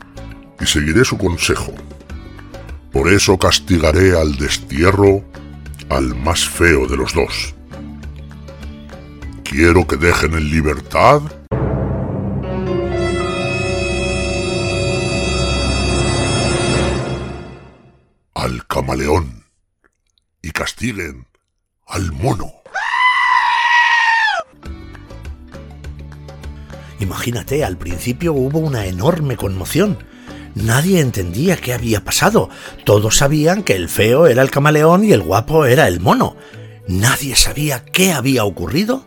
[0.62, 1.74] y seguiré su consejo.
[2.94, 5.26] Por eso castigaré al destierro
[5.90, 7.54] al más feo de los dos.
[9.44, 11.22] Quiero que dejen en libertad
[18.36, 19.44] al camaleón
[20.42, 21.28] y castiguen
[21.88, 22.54] al mono.
[27.00, 29.98] Imagínate, al principio hubo una enorme conmoción.
[30.56, 32.50] Nadie entendía qué había pasado.
[32.84, 36.36] Todos sabían que el feo era el camaleón y el guapo era el mono.
[36.88, 39.06] Nadie sabía qué había ocurrido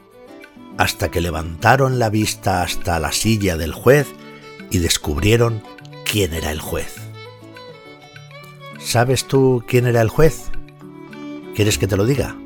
[0.78, 4.06] hasta que levantaron la vista hasta la silla del juez
[4.70, 5.62] y descubrieron
[6.10, 6.94] quién era el juez.
[8.78, 10.50] ¿Sabes tú quién era el juez?
[11.54, 12.36] ¿Quieres que te lo diga?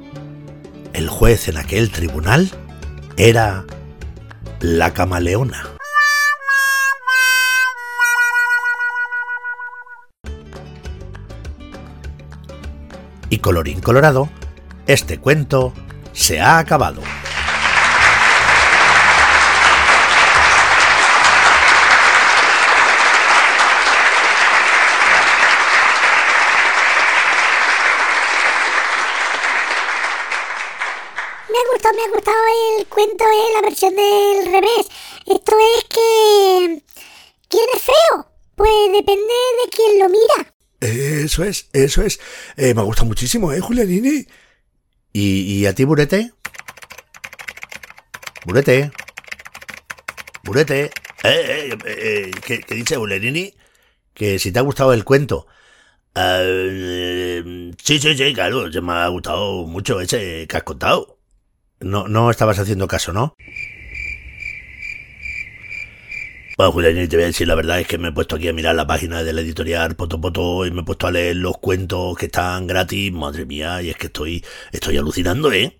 [0.92, 2.50] El juez en aquel tribunal
[3.16, 3.64] era
[4.64, 5.62] la camaleona.
[13.28, 14.30] Y colorín colorado,
[14.86, 15.74] este cuento
[16.14, 17.02] se ha acabado.
[31.94, 32.34] Me ha gustado,
[32.94, 34.88] cuento, eh, la versión del revés.
[35.26, 36.82] Esto es que...
[37.48, 38.26] ¿Quién es feo?
[38.54, 40.54] Pues depende de quién lo mira.
[40.80, 42.20] Eso es, eso es.
[42.56, 44.26] Eh, me gusta muchísimo, ¿eh, Julianini?
[45.12, 46.32] ¿Y, a ti, Burete?
[48.44, 48.90] Burete.
[50.42, 50.84] Burete.
[50.84, 50.90] Eh,
[51.24, 53.54] eh, eh, ¿qué, qué dice Bulerini?
[54.12, 55.46] Que si te ha gustado el cuento.
[56.14, 61.13] Eh, sí, sí, sí, claro, se me ha gustado mucho ese que has contado.
[61.80, 63.36] No, no estabas haciendo caso, ¿no?
[66.56, 68.52] Bueno, Julián, te voy a decir la verdad, es que me he puesto aquí a
[68.52, 71.58] mirar la página de la editorial Poto Poto y me he puesto a leer los
[71.58, 75.76] cuentos que están gratis, madre mía, y es que estoy, estoy alucinando, ¿eh?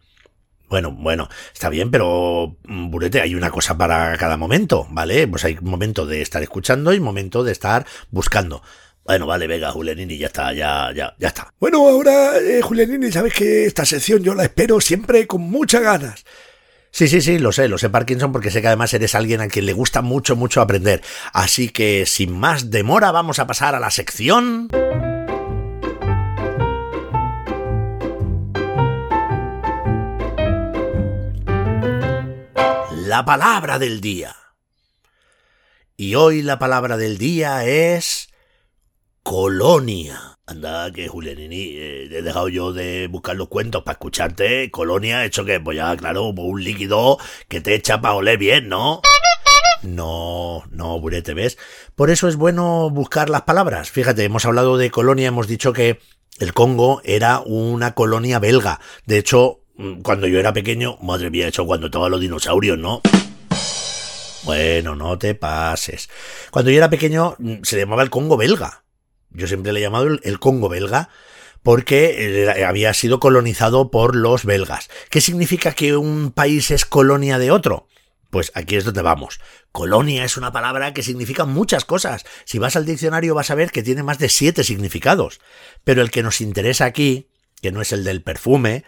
[0.69, 5.29] Bueno, bueno, está bien, pero mm, Burete, hay una cosa para cada momento, ¿vale?
[5.29, 8.61] Pues hay momento de estar escuchando y momento de estar buscando.
[9.05, 11.53] Bueno, vale, venga, Julianini, ya está, ya, ya, ya está.
[11.61, 16.25] Bueno, ahora, eh, Julianini, sabes que esta sección yo la espero siempre con muchas ganas.
[16.91, 19.49] Sí, sí, sí, lo sé, lo sé, Parkinson, porque sé que además eres alguien a
[19.49, 21.03] quien le gusta mucho, mucho aprender.
[21.35, 24.69] Así que, sin más demora, vamos a pasar a la sección...
[33.07, 34.35] La palabra del día.
[35.97, 38.34] Y hoy la palabra del día es...
[39.25, 40.37] Colonia.
[40.45, 44.71] Anda, que Julianini, eh, he dejado yo de buscar los cuentos para escucharte.
[44.71, 47.17] Colonia, hecho que, pues ya, claro, un líquido
[47.49, 49.01] que te echa para oler bien, ¿no?
[49.83, 51.57] No, no, Burete, ¿ves?
[51.95, 53.91] Por eso es bueno buscar las palabras.
[53.91, 56.01] Fíjate, hemos hablado de colonia, hemos dicho que
[56.39, 58.79] el Congo era una colonia belga.
[59.07, 63.01] De hecho, mm, cuando yo era pequeño, madre mía, hecho cuando estaban los dinosaurios, ¿no?
[64.43, 66.11] Bueno, no te pases.
[66.51, 68.84] Cuando yo era pequeño mm, se llamaba el Congo belga.
[69.35, 71.11] Yo siempre le he llamado el, Congo belga
[71.63, 74.89] porque había sido colonizado por los belgas.
[75.11, 77.89] ¿Qué significa que un país es colonia de otro?
[78.31, 79.41] Pues aquí es donde vamos.
[79.73, 82.25] Colonia es una palabra que significa muchas cosas.
[82.45, 85.41] Si vas al diccionario vas a ver que tiene más de siete significados.
[85.85, 87.29] Pero el que nos interesa aquí,
[87.63, 88.85] que no es el del perfume,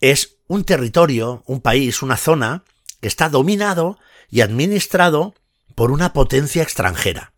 [0.00, 2.64] es un territorio, un país, una zona
[3.00, 3.98] que está dominado
[4.30, 5.34] y administrado
[5.74, 7.32] por una potencia extranjera.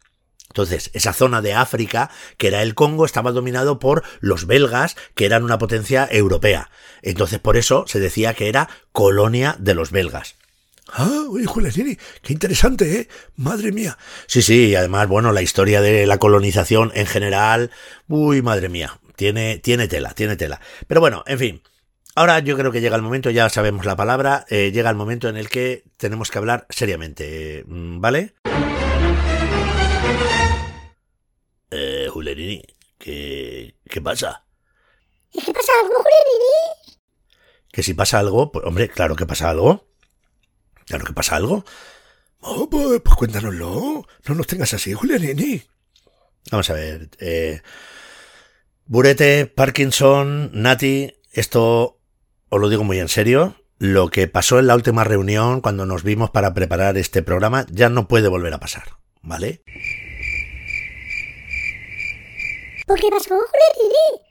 [0.49, 5.27] Entonces, esa zona de África, que era el Congo, estaba dominado por los belgas, que
[5.27, 6.71] eran una potencia europea.
[7.03, 10.37] Entonces, por eso se decía que era colonia de los belgas.
[10.91, 13.09] Ah, oye, Julianini, qué interesante, ¿eh?
[13.37, 13.99] Madre mía.
[14.27, 17.71] Sí, sí, y además, bueno, la historia de la colonización en general,
[18.09, 20.61] uy, madre mía, tiene, tiene tela, tiene tela.
[20.87, 21.63] Pero bueno, en fin,
[22.15, 25.29] ahora yo creo que llega el momento, ya sabemos la palabra, eh, llega el momento
[25.29, 28.33] en el que tenemos que hablar seriamente, mm, ¿vale?
[32.19, 32.65] Julianini,
[32.99, 34.45] ¿qué, qué pasa?
[35.33, 36.99] ¿Y qué pasa algo, Julianini?
[37.71, 39.87] Que si pasa algo, pues hombre, claro que pasa algo.
[40.85, 41.65] Claro que pasa algo.
[42.41, 44.05] Oh, pues, pues cuéntanoslo.
[44.27, 45.63] No nos tengas así, Julianini.
[46.51, 47.09] Vamos a ver.
[47.21, 47.63] Eh,
[48.87, 52.01] Burete, Parkinson, Nati, esto
[52.49, 53.55] os lo digo muy en serio.
[53.79, 57.89] Lo que pasó en la última reunión, cuando nos vimos para preparar este programa, ya
[57.91, 58.99] no puede volver a pasar.
[59.23, 59.63] ¿Vale?
[62.89, 64.25] ¿Por qué pasó, Julianini?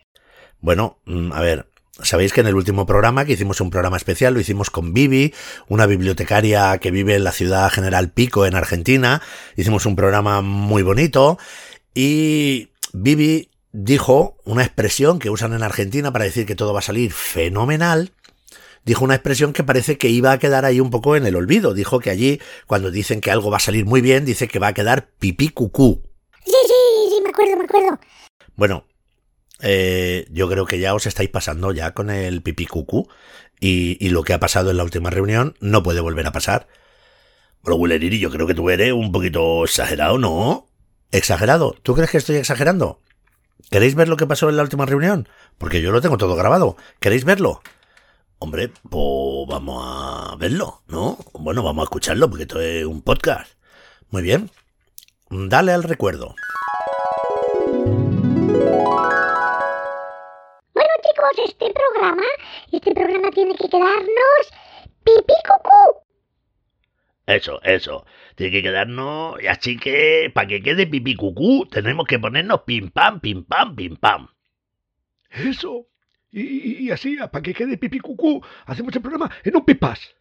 [0.61, 1.67] Bueno, mm, a ver,
[2.01, 5.31] sabéis que en el último programa, que hicimos un programa especial, lo hicimos con Vivi,
[5.67, 9.21] una bibliotecaria que vive en la ciudad General Pico, en Argentina.
[9.55, 11.37] Hicimos un programa muy bonito
[11.93, 16.81] y Vivi dijo una expresión que usan en Argentina para decir que todo va a
[16.81, 18.11] salir fenomenal.
[18.85, 21.75] Dijo una expresión que parece que iba a quedar ahí un poco en el olvido.
[21.75, 24.67] Dijo que allí, cuando dicen que algo va a salir muy bien, dice que va
[24.67, 26.01] a quedar pipí cucú.
[26.43, 27.99] Sí, sí, sí, me acuerdo, me acuerdo.
[28.57, 28.85] Bueno,
[29.61, 33.07] eh, yo creo que ya os estáis pasando ya con el pipí cucú
[33.59, 36.67] y, y lo que ha pasado en la última reunión no puede volver a pasar.
[37.61, 40.67] Bueno, Guleriri, yo creo que tú eres un poquito exagerado, ¿no?
[41.11, 41.75] ¿Exagerado?
[41.83, 42.99] ¿Tú crees que estoy exagerando?
[43.69, 45.29] ¿Queréis ver lo que pasó en la última reunión?
[45.57, 46.77] Porque yo lo tengo todo grabado.
[46.99, 47.61] ¿Queréis verlo?
[48.39, 51.17] Hombre, pues vamos a verlo, ¿no?
[51.33, 53.51] Bueno, vamos a escucharlo porque esto es un podcast.
[54.09, 54.49] Muy bien.
[55.29, 56.35] Dale al recuerdo.
[58.47, 58.87] Bueno,
[61.03, 62.23] chicos, este programa,
[62.71, 64.53] este programa tiene que quedarnos
[65.03, 65.99] pipí cucú.
[67.25, 68.05] Eso, eso.
[68.35, 69.41] Tiene que quedarnos.
[69.43, 73.75] Y así que, para que quede pipí cucú, tenemos que ponernos pim pam, pim pam,
[73.75, 74.29] pim pam.
[75.29, 75.87] Eso.
[76.31, 80.15] Y, y- y así, para que quede pipí cucú, hacemos el programa en un pipas.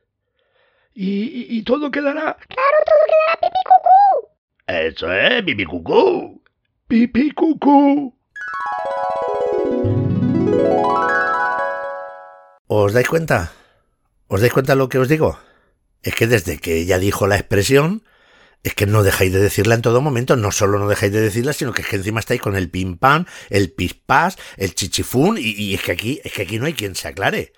[0.94, 4.28] Y, y- y todo quedará Claro, todo quedará pipí cucú.
[4.66, 6.42] Eso es, pipí cucú.
[6.88, 8.15] pipí cucú.
[12.68, 13.52] ¿Os dais cuenta?
[14.26, 15.38] ¿Os dais cuenta lo que os digo?
[16.02, 18.02] Es que desde que ella dijo la expresión,
[18.64, 20.34] es que no dejáis de decirla en todo momento.
[20.36, 22.98] No solo no dejáis de decirla, sino que es que encima estáis con el pim
[22.98, 26.96] pam, el pispás, el chichifún, y, es que aquí, es que aquí no hay quien
[26.96, 27.52] se aclare.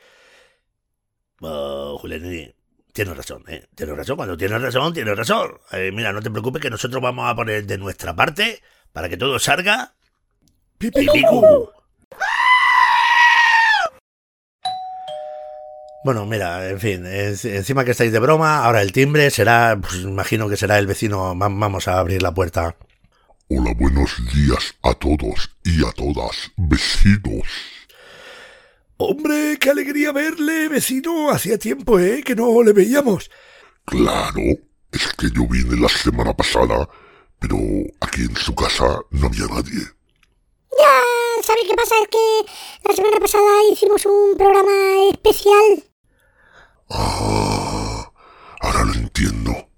[1.41, 2.55] Oh, Julián,
[2.93, 3.67] tienes razón, ¿eh?
[3.75, 4.17] Tienes razón.
[4.17, 5.59] Cuando tienes razón, tienes razón.
[5.73, 8.63] Eh, mira, no te preocupes que nosotros vamos a poner de nuestra parte
[8.93, 9.97] para que todo salga Pipí Pipí cucú.
[9.97, 10.68] cucú.
[16.05, 19.95] Bueno, mira, en fin, en- encima que estáis de broma, ahora el timbre será, pues
[19.97, 22.77] imagino que será el vecino, Va- vamos a abrir la puerta.
[23.49, 27.47] Hola, buenos días a todos y a todas, vecinos.
[28.99, 31.31] Hombre, qué alegría verle, vecino.
[31.31, 32.23] Hacía tiempo, ¿eh?
[32.25, 33.31] Que no le veíamos.
[33.85, 34.41] Claro,
[34.93, 36.89] es que yo vine la semana pasada,
[37.39, 37.57] pero
[38.01, 39.83] aquí en su casa no había nadie.
[40.77, 41.95] Ya, ¿sabe qué pasa?
[42.03, 45.85] Es que la semana pasada hicimos un programa especial.
[46.91, 48.13] Ah,
[48.61, 49.69] ahora lo entiendo.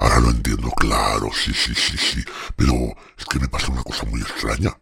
[0.00, 2.24] Ahora lo entiendo, claro, sí, sí, sí, sí.
[2.56, 2.72] Pero
[3.16, 4.78] es que me pasa una cosa muy extraña.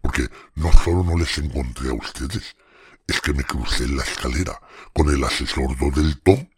[0.00, 2.56] Porque no solo no les encontré a ustedes,
[3.06, 4.60] es que me crucé en la escalera
[4.92, 6.48] con el asesor del Tom,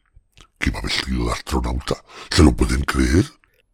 [0.59, 1.97] que iba vestido de astronauta.
[2.31, 3.25] ¿Se lo pueden creer?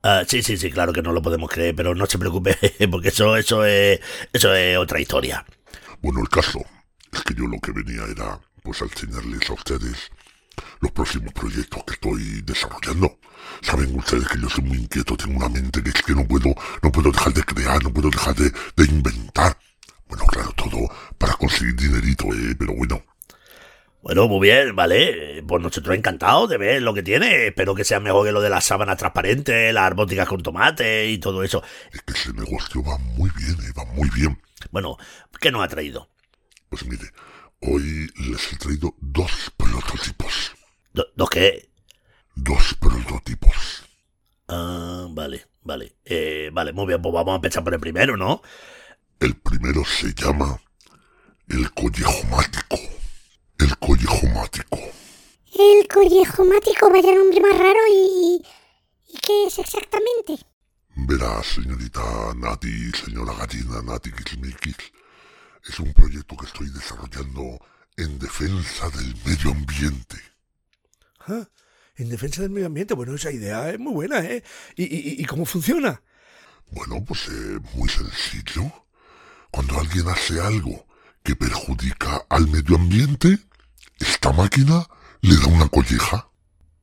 [0.02, 2.58] Ah, sí, sí, sí, claro que no lo podemos creer, pero no se preocupe,
[2.90, 4.00] porque eso, eso es,
[4.32, 5.44] eso es otra historia.
[6.00, 6.60] Bueno, el caso
[7.12, 10.10] es que yo lo que venía era, pues, a enseñarles a ustedes
[10.80, 13.18] los próximos proyectos que estoy desarrollando.
[13.60, 16.52] Saben ustedes que yo soy muy inquieto, tengo una mente que es que no puedo,
[16.82, 19.56] no puedo dejar de crear, no puedo dejar de, de inventar.
[20.08, 23.02] Bueno, claro, todo para conseguir dinerito, eh, pero bueno.
[24.02, 25.44] Bueno, muy bien, vale.
[25.46, 27.46] Pues nosotros encantados de ver lo que tiene.
[27.46, 31.18] Espero que sea mejor que lo de las sábanas transparentes, las arbóticas con tomate y
[31.18, 31.62] todo eso.
[31.92, 34.40] Es que ese negocio va muy bien, eh, va muy bien.
[34.70, 34.96] Bueno,
[35.40, 36.08] ¿qué nos ha traído?
[36.68, 37.04] Pues mire,
[37.60, 40.52] hoy les he traído dos prototipos.
[40.92, 41.68] ¿Do- ¿Dos qué?
[42.34, 43.84] Dos prototipos.
[44.48, 45.94] Ah, vale, vale.
[46.04, 48.42] Eh, vale, muy bien, pues vamos a empezar por el primero, ¿no?
[49.20, 50.60] El primero se llama
[51.48, 52.78] el collejomático.
[53.62, 54.78] El collejomático.
[55.54, 58.42] El collejomático, vaya nombre más raro y,
[59.08, 60.44] ¿Y qué es exactamente?
[60.96, 62.02] Verá, señorita
[62.36, 64.76] Nati, señora gallina Nati Kismikis,
[65.68, 67.58] es un proyecto que estoy desarrollando
[67.96, 70.16] en defensa del medio ambiente.
[71.28, 71.46] Ah,
[71.96, 72.94] en defensa del medio ambiente.
[72.94, 74.42] Bueno, esa idea es muy buena, ¿eh?
[74.76, 76.02] ¿Y, y- y cómo funciona?
[76.72, 78.72] Bueno, pues eh, muy sencillo.
[79.50, 80.86] Cuando alguien hace algo
[81.22, 83.38] que perjudica al medio ambiente,
[84.02, 84.86] esta máquina
[85.20, 86.28] le da una colleja.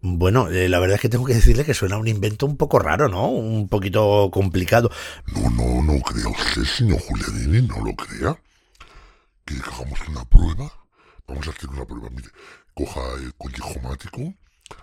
[0.01, 2.80] Bueno, eh, la verdad es que tengo que decirle que suena un invento un poco
[2.80, 3.28] raro, ¿no?
[3.28, 4.89] Un poquito complicado.
[5.28, 8.39] No, no, no crea usted, señor Julianini, no lo crea.
[9.43, 10.72] ¿Quiere que hagamos una prueba?
[11.28, 12.09] Vamos a hacer una prueba.
[12.11, 12.30] Mire,
[12.74, 14.34] coja el collejo mático,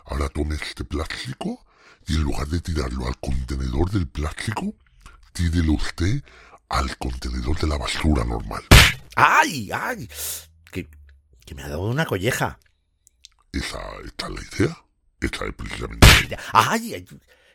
[0.05, 1.64] ahora tome este plástico
[2.07, 4.74] y en lugar de tirarlo al contenedor del plástico,
[5.32, 6.22] tírelo usted
[6.68, 8.62] al contenedor de la basura normal.
[9.16, 9.70] ¡Ay!
[9.72, 10.09] ¡Ay!
[10.70, 10.89] Que,
[11.47, 12.59] que me ha dado una colleja.
[13.53, 14.77] Esa, esta es la idea.
[15.21, 16.39] Esta es precisamente la idea.
[16.53, 16.95] ¡Ay!
[16.95, 17.07] ay,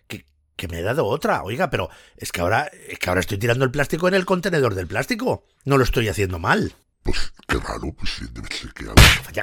[0.08, 0.26] Que,
[0.56, 1.44] que me ha dado otra.
[1.44, 4.74] Oiga, pero es que ahora, es que ahora estoy tirando el plástico en el contenedor
[4.74, 5.46] del plástico.
[5.66, 6.74] No lo estoy haciendo mal.
[7.04, 8.86] Pues qué raro, pues sí, debe ser que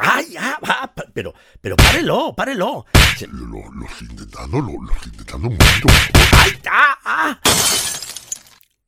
[0.01, 0.35] ¡Ay!
[0.39, 2.87] ah, ah, pero, pero párelo, párelo.
[3.17, 5.89] Se- lo, lo, lo estoy intentando, lo, lo estoy intentando un momento.
[6.37, 6.53] ¡Ay!
[6.71, 6.99] ¡Ah!
[7.05, 7.41] ah.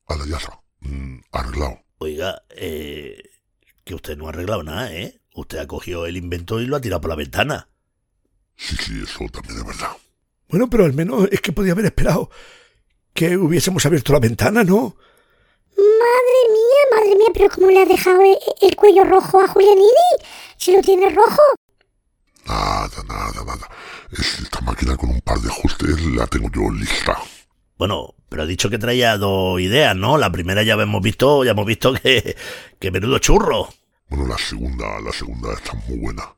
[0.07, 0.61] Ahora ya está.
[0.81, 1.83] Mm, arreglado.
[1.99, 3.23] Oiga, eh,
[3.85, 5.20] que usted no ha arreglado nada, ¿eh?
[5.35, 7.69] Usted ha cogido el invento y lo ha tirado por la ventana.
[8.57, 9.97] Sí, sí, eso también es verdad.
[10.49, 12.31] Bueno, pero al menos es que podía haber esperado
[13.15, 14.97] que hubiésemos abierto la ventana, ¿no?
[15.77, 18.21] Madre mía, madre mía, pero ¿cómo le ha dejado
[18.61, 19.91] el, cuello rojo a Julianini?
[20.57, 21.41] Si lo tiene rojo.
[22.47, 23.69] Nada, nada, nada.
[24.11, 27.19] Es esta máquina con un par de ajustes la tengo yo lista.
[27.79, 30.19] Bueno, pero ha dicho que traía dos ideas, ¿no?
[30.19, 32.37] La primera ya hemos visto, ya hemos visto que,
[32.79, 33.69] que menudo churro.
[34.11, 36.35] Bueno, la segunda, la segunda está muy buena.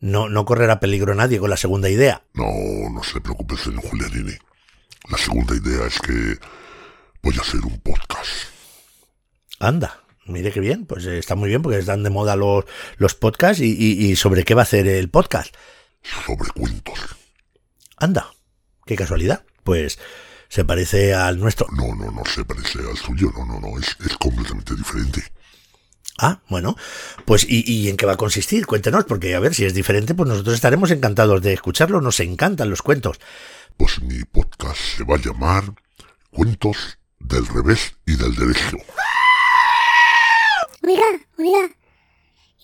[0.00, 2.24] No, no correrá peligro nadie con la segunda idea.
[2.34, 2.46] No,
[2.90, 4.34] no se preocupe, señor Julianini.
[5.10, 6.38] La segunda idea es que
[7.22, 8.28] voy a hacer un podcast.
[9.58, 12.64] Anda, mire qué bien, pues eh, está muy bien porque están de moda los,
[12.96, 15.54] los podcasts y, y- y sobre qué va a hacer el podcast.
[16.26, 16.98] sobre cuentos.
[17.98, 18.30] Anda,
[18.86, 19.44] qué casualidad.
[19.64, 19.98] Pues
[20.48, 21.66] se parece al nuestro.
[21.76, 25.22] No, no, no se parece al suyo, no, no, no, es, es completamente diferente.
[26.22, 26.76] Ah, bueno,
[27.24, 28.66] pues ¿y, y en qué va a consistir?
[28.66, 32.68] Cuéntenos, porque a ver si es diferente, pues nosotros estaremos encantados de escucharlo, nos encantan
[32.68, 33.18] los cuentos.
[33.78, 35.64] Pues mi podcast se va a llamar
[36.30, 38.76] Cuentos del revés y del derecho.
[40.82, 41.06] Oiga,
[41.38, 41.74] oiga.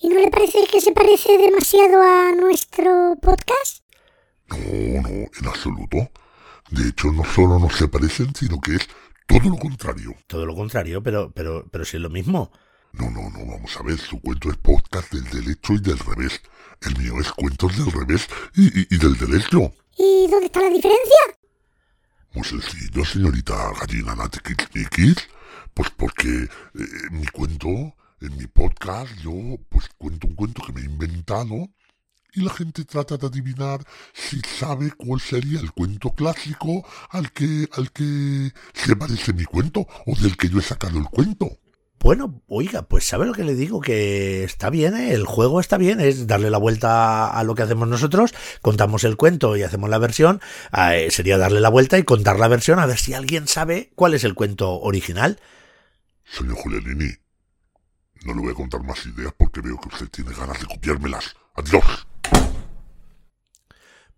[0.03, 3.83] ¿Y no le parece que se parece demasiado a nuestro podcast?
[4.49, 6.11] No, no, en absoluto.
[6.71, 8.89] De hecho, no solo no se parecen, sino que es
[9.27, 10.15] todo lo contrario.
[10.27, 12.53] Todo lo contrario, pero, pero, pero si es lo mismo.
[12.99, 16.41] No, no, no, vamos a ver, su cuento es podcast del derecho y del revés.
[16.81, 19.73] El mío es cuentos del revés y, y- y del derecho.
[19.99, 21.17] ¿Y dónde está la diferencia?
[22.35, 25.17] Muy sencillo, señorita Gallina Natikis,
[25.75, 26.49] pues porque eh,
[27.11, 27.69] en mi cuento,
[28.21, 29.33] en mi podcast, yo
[29.69, 31.69] pues cuento un cuento que me he inventado
[32.33, 33.81] y la gente trata de adivinar
[34.13, 39.87] si sabe cuál sería el cuento clásico al que, al que se parece mi cuento
[40.07, 41.49] o del que yo he sacado el cuento.
[42.01, 45.13] Bueno, oiga, pues sabe lo que le digo, que está bien, ¿eh?
[45.13, 48.33] el juego está bien, es darle la vuelta a lo que hacemos nosotros,
[48.63, 50.41] contamos el cuento y hacemos la versión,
[50.77, 54.15] eh, sería darle la vuelta y contar la versión a ver si alguien sabe cuál
[54.15, 55.41] es el cuento original.
[56.25, 57.13] Señor Julianini,
[58.25, 61.35] no le voy a contar más ideas porque veo que usted tiene ganas de copiármelas.
[61.55, 62.07] Adiós.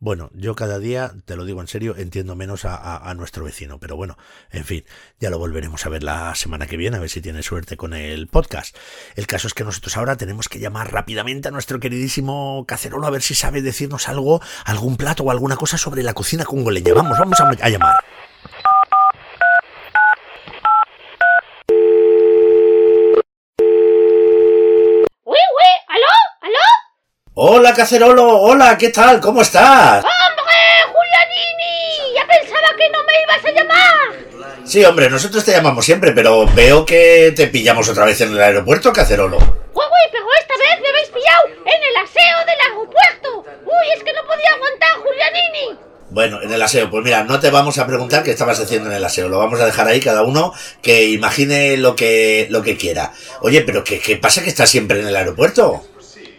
[0.00, 3.96] Bueno, yo cada día, te lo digo en serio, entiendo menos a, nuestro vecino, pero
[3.96, 4.16] bueno,
[4.52, 4.84] en fin,
[5.18, 7.94] ya lo volveremos a ver la semana que viene, a ver si tiene suerte con
[7.94, 8.76] el podcast.
[9.16, 13.10] El caso es que nosotros ahora tenemos que llamar rápidamente a nuestro queridísimo cacerolo a
[13.10, 16.94] ver si sabe decirnos algo, algún plato o alguna cosa sobre la cocina congoleña.
[16.94, 17.96] Vamos, vamos a llamar.
[25.24, 25.70] ¡Uy, uy!
[25.88, 26.06] ¿Aló?
[26.40, 26.88] ¿Aló?
[27.40, 29.20] Hola, cacerolo, hola, ¿qué tal?
[29.20, 30.04] ¿Cómo estás?
[30.04, 30.58] ¡Hombre,
[30.88, 32.16] Julianini!
[32.16, 34.66] Ya pensaba que no me ibas a llamar.
[34.66, 38.42] Sí, hombre, nosotros te llamamos siempre, pero veo que te pillamos otra vez en el
[38.42, 39.36] aeropuerto, cacerolo.
[39.36, 43.44] Uy, pero esta vez me habéis pillado en el aseo del aeropuerto.
[43.66, 45.78] Uy, es que no podía aguantar, Julianini.
[46.10, 48.96] Bueno, en el aseo, pues mira, no te vamos a preguntar qué estabas haciendo en
[48.96, 52.76] el aseo, lo vamos a dejar ahí cada uno que imagine lo que lo que
[52.76, 53.12] quiera.
[53.42, 55.84] Oye, pero ¿qué, qué pasa que estás siempre en el aeropuerto?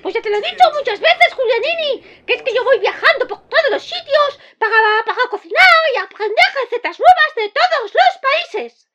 [0.10, 3.28] Pues ya te lo he dicho muchas veces, Julianini, que es que yo voy viajando
[3.28, 8.20] por todos los sitios para, para cocinar y aprender recetas nuevas de todos los
[8.57, 8.88] países.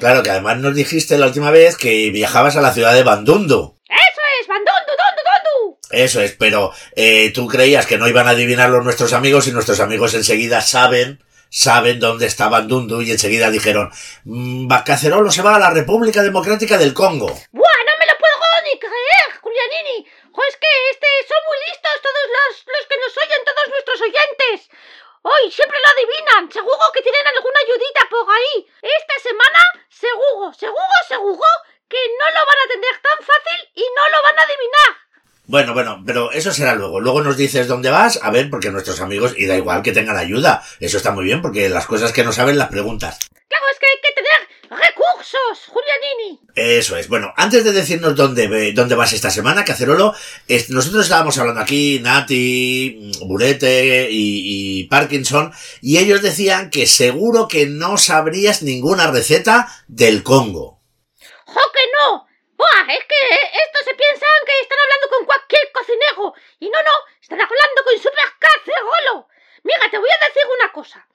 [0.00, 3.76] Claro, que además nos dijiste la última vez que viajabas a la ciudad de Bandundu.
[3.88, 5.78] Eso es, Bandundu, dondu, dondu.
[5.92, 9.78] Eso es, pero eh, tú creías que no iban a adivinarlo nuestros amigos y nuestros
[9.78, 13.92] amigos enseguida saben, saben dónde estaba Dundu y enseguida dijeron,
[14.24, 17.28] "Mm, Cacerolo se va a la República Democrática del Congo.
[17.52, 17.84] ¡Buah!
[17.86, 20.06] No me lo puedo ni creer, Julianini.
[20.36, 24.68] Es que este, son muy listos todos los, los que nos oyen, todos nuestros oyentes.
[25.22, 26.52] Hoy siempre lo adivinan.
[26.52, 28.68] Seguro que tienen alguna ayudita por ahí.
[28.82, 31.50] Esta semana, seguro, seguro, seguro
[31.88, 34.92] que no lo van a tener tan fácil y no lo van a adivinar.
[35.48, 37.00] Bueno, bueno, pero eso será luego.
[37.00, 40.16] Luego nos dices dónde vas, a ver, porque nuestros amigos, y da igual que tengan
[40.16, 40.62] ayuda.
[40.80, 43.20] Eso está muy bien, porque las cosas que no saben las preguntas.
[43.48, 44.15] Claro, es que hay que
[45.68, 46.40] Julianini.
[46.54, 47.08] Eso es.
[47.08, 50.14] Bueno, antes de decirnos dónde, dónde vas esta semana, Cacerolo,
[50.48, 57.48] es- nosotros estábamos hablando aquí, Nati, Burete y, y Parkinson, y ellos decían que seguro
[57.48, 60.80] que no sabrías ninguna receta del Congo.
[61.46, 62.26] ¡Jo, que no!
[62.56, 62.92] ¡Buah!
[62.92, 66.34] Es que estos se piensan que están hablando con cualquier cocinero.
[66.60, 69.28] Y no, no, están hablando con Super Cacerolo.
[69.62, 71.05] Mira, te voy a decir una cosa.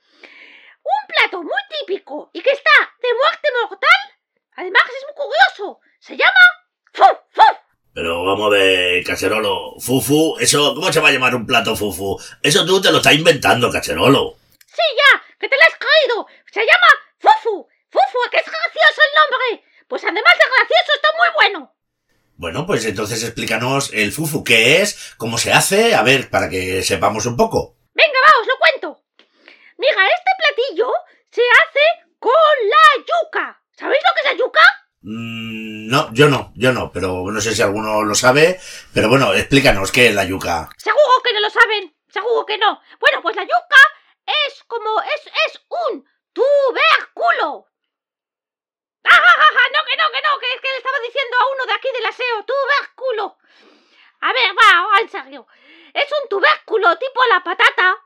[0.92, 4.02] Un plato muy típico y que está de muerte mortal,
[4.56, 6.44] además es muy curioso, se llama
[6.94, 7.42] fu fu.
[7.94, 12.18] Pero vamos a ver, Cacerolo, fufu, eso, ¿cómo se va a llamar un plato fufu?
[12.42, 14.36] Eso tú te lo estás inventando, Cacerolo.
[14.68, 16.26] Sí, ya, que te la has caído.
[16.52, 16.88] Se llama
[17.20, 17.68] fufu.
[17.90, 19.66] Fufu, que es gracioso el nombre.
[19.90, 21.76] Pues además de gracioso está muy bueno.
[22.38, 25.14] Bueno, pues entonces explícanos el fufu, ¿qué es?
[25.18, 25.94] ¿Cómo se hace?
[25.94, 27.76] A ver, para que sepamos un poco.
[27.94, 29.04] Venga, va, os lo cuento.
[29.82, 30.94] Mira, este platillo
[31.32, 31.86] se hace
[32.20, 32.32] con
[32.70, 33.64] la yuca.
[33.72, 34.62] ¿Sabéis lo que es la yuca?
[35.02, 38.60] Mm, no, yo no, yo no, pero no sé si alguno lo sabe.
[38.94, 40.70] Pero bueno, explícanos qué es la yuca.
[40.78, 41.98] Seguro que no lo saben.
[42.10, 42.80] Seguro que no.
[43.00, 43.82] Bueno, pues la yuca
[44.46, 45.02] es como...
[45.02, 47.66] es, es un tubérculo.
[49.04, 49.68] ¡Ah, ah, ah!
[49.74, 51.88] No, que no, que no, que es que le estaba diciendo a uno de aquí
[51.92, 53.38] del aseo, tubérculo.
[54.20, 55.48] A ver, va, en serio.
[55.92, 57.98] Es un tubérculo tipo la patata,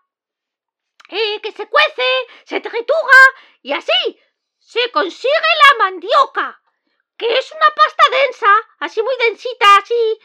[1.09, 2.03] eh, que se cuece,
[2.45, 3.19] se tritura
[3.61, 4.19] y así
[4.59, 5.31] se consigue
[5.63, 6.61] la mandioca,
[7.17, 8.47] que es una pasta densa,
[8.79, 10.19] así muy densita, así.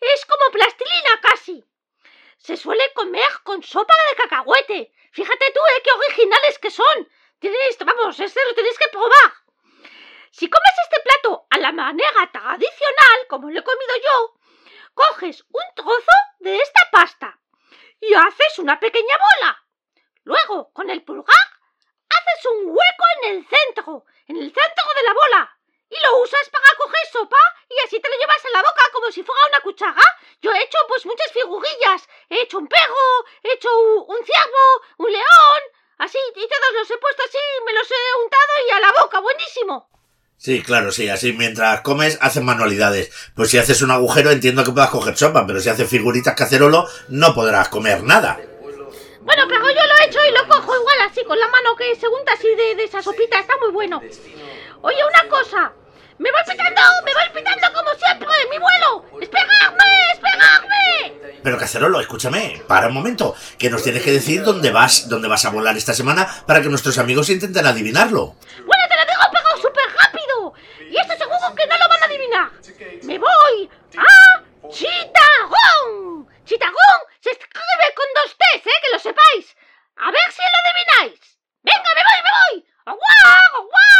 [0.00, 1.64] Es como plastilina casi.
[2.38, 4.92] Se suele comer con sopa de cacahuete.
[5.12, 7.08] Fíjate tú, eh, qué originales que son.
[7.38, 9.32] Tenéis, vamos, este lo tenéis que probar.
[10.30, 14.40] Si comes este plato a la manera tradicional, como lo he comido yo,
[14.94, 17.38] coges un trozo de esta pasta
[18.00, 19.61] y haces una pequeña bola.
[20.24, 21.46] Luego, con el pulgar,
[22.08, 25.58] haces un hueco en el centro, en el centro de la bola,
[25.92, 27.36] y lo usas para coger sopa
[27.68, 30.02] y así te lo llevas a la boca como si fuera una cuchara.
[30.40, 32.08] Yo he hecho pues muchas figurillas.
[32.30, 33.68] He hecho un perro, he hecho
[34.06, 34.64] un, ciervo,
[34.98, 35.62] un león,
[35.98, 39.20] así, y todos los he puesto así, me los he untado y a la boca,
[39.20, 39.88] buenísimo.
[40.36, 43.12] Sí, claro, sí, así mientras comes hacen manualidades.
[43.36, 46.88] Pues si haces un agujero entiendo que puedas coger sopa, pero si haces figuritas cacerolo
[47.08, 48.40] no podrás comer nada.
[49.24, 51.94] Bueno, pero yo lo he hecho y lo cojo igual así con la mano que
[51.94, 54.00] se unta así de, de esa sopita, está muy bueno.
[54.82, 55.72] Oye, una cosa.
[56.18, 59.04] Me voy pitando, me voy pitando como siempre, mi vuelo.
[59.20, 61.40] ¡Esperadme, esperadme!
[61.42, 65.44] Pero Cacerolo, escúchame, para un momento, que nos tienes que decir dónde vas, dónde vas
[65.44, 68.36] a volar esta semana para que nuestros amigos intenten adivinarlo.
[68.64, 70.54] Bueno, te lo digo, pero súper rápido.
[70.90, 72.50] Y esto seguro que no lo van a adivinar.
[73.04, 76.28] Me voy a Chitagón.
[76.44, 78.80] Chitagón se escribe con dos T's, ¿eh?
[78.82, 79.56] Que lo sepáis.
[79.96, 81.20] A ver si lo adivináis.
[81.62, 82.66] Venga, me voy, me voy.
[82.84, 83.92] ¡Aguá, aguá!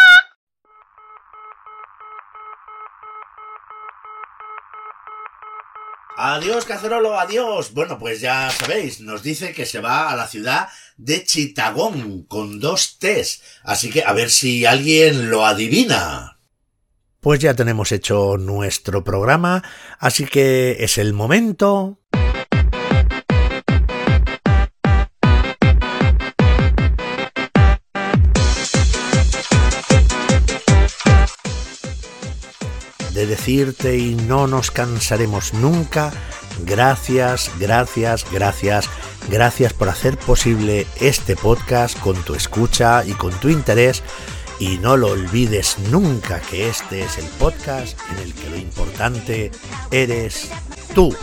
[6.16, 7.72] Adiós, Cacerolo, adiós.
[7.72, 12.58] Bueno, pues ya sabéis, nos dice que se va a la ciudad de Chitagón con
[12.58, 13.42] dos T's.
[13.62, 16.40] Así que a ver si alguien lo adivina.
[17.20, 19.62] Pues ya tenemos hecho nuestro programa,
[20.00, 22.01] así que es el momento
[33.22, 36.12] de decirte y no nos cansaremos nunca,
[36.66, 38.88] gracias, gracias, gracias,
[39.28, 44.02] gracias por hacer posible este podcast con tu escucha y con tu interés.
[44.58, 49.50] Y no lo olvides nunca que este es el podcast en el que lo importante
[49.90, 50.48] eres
[50.94, 51.14] tú.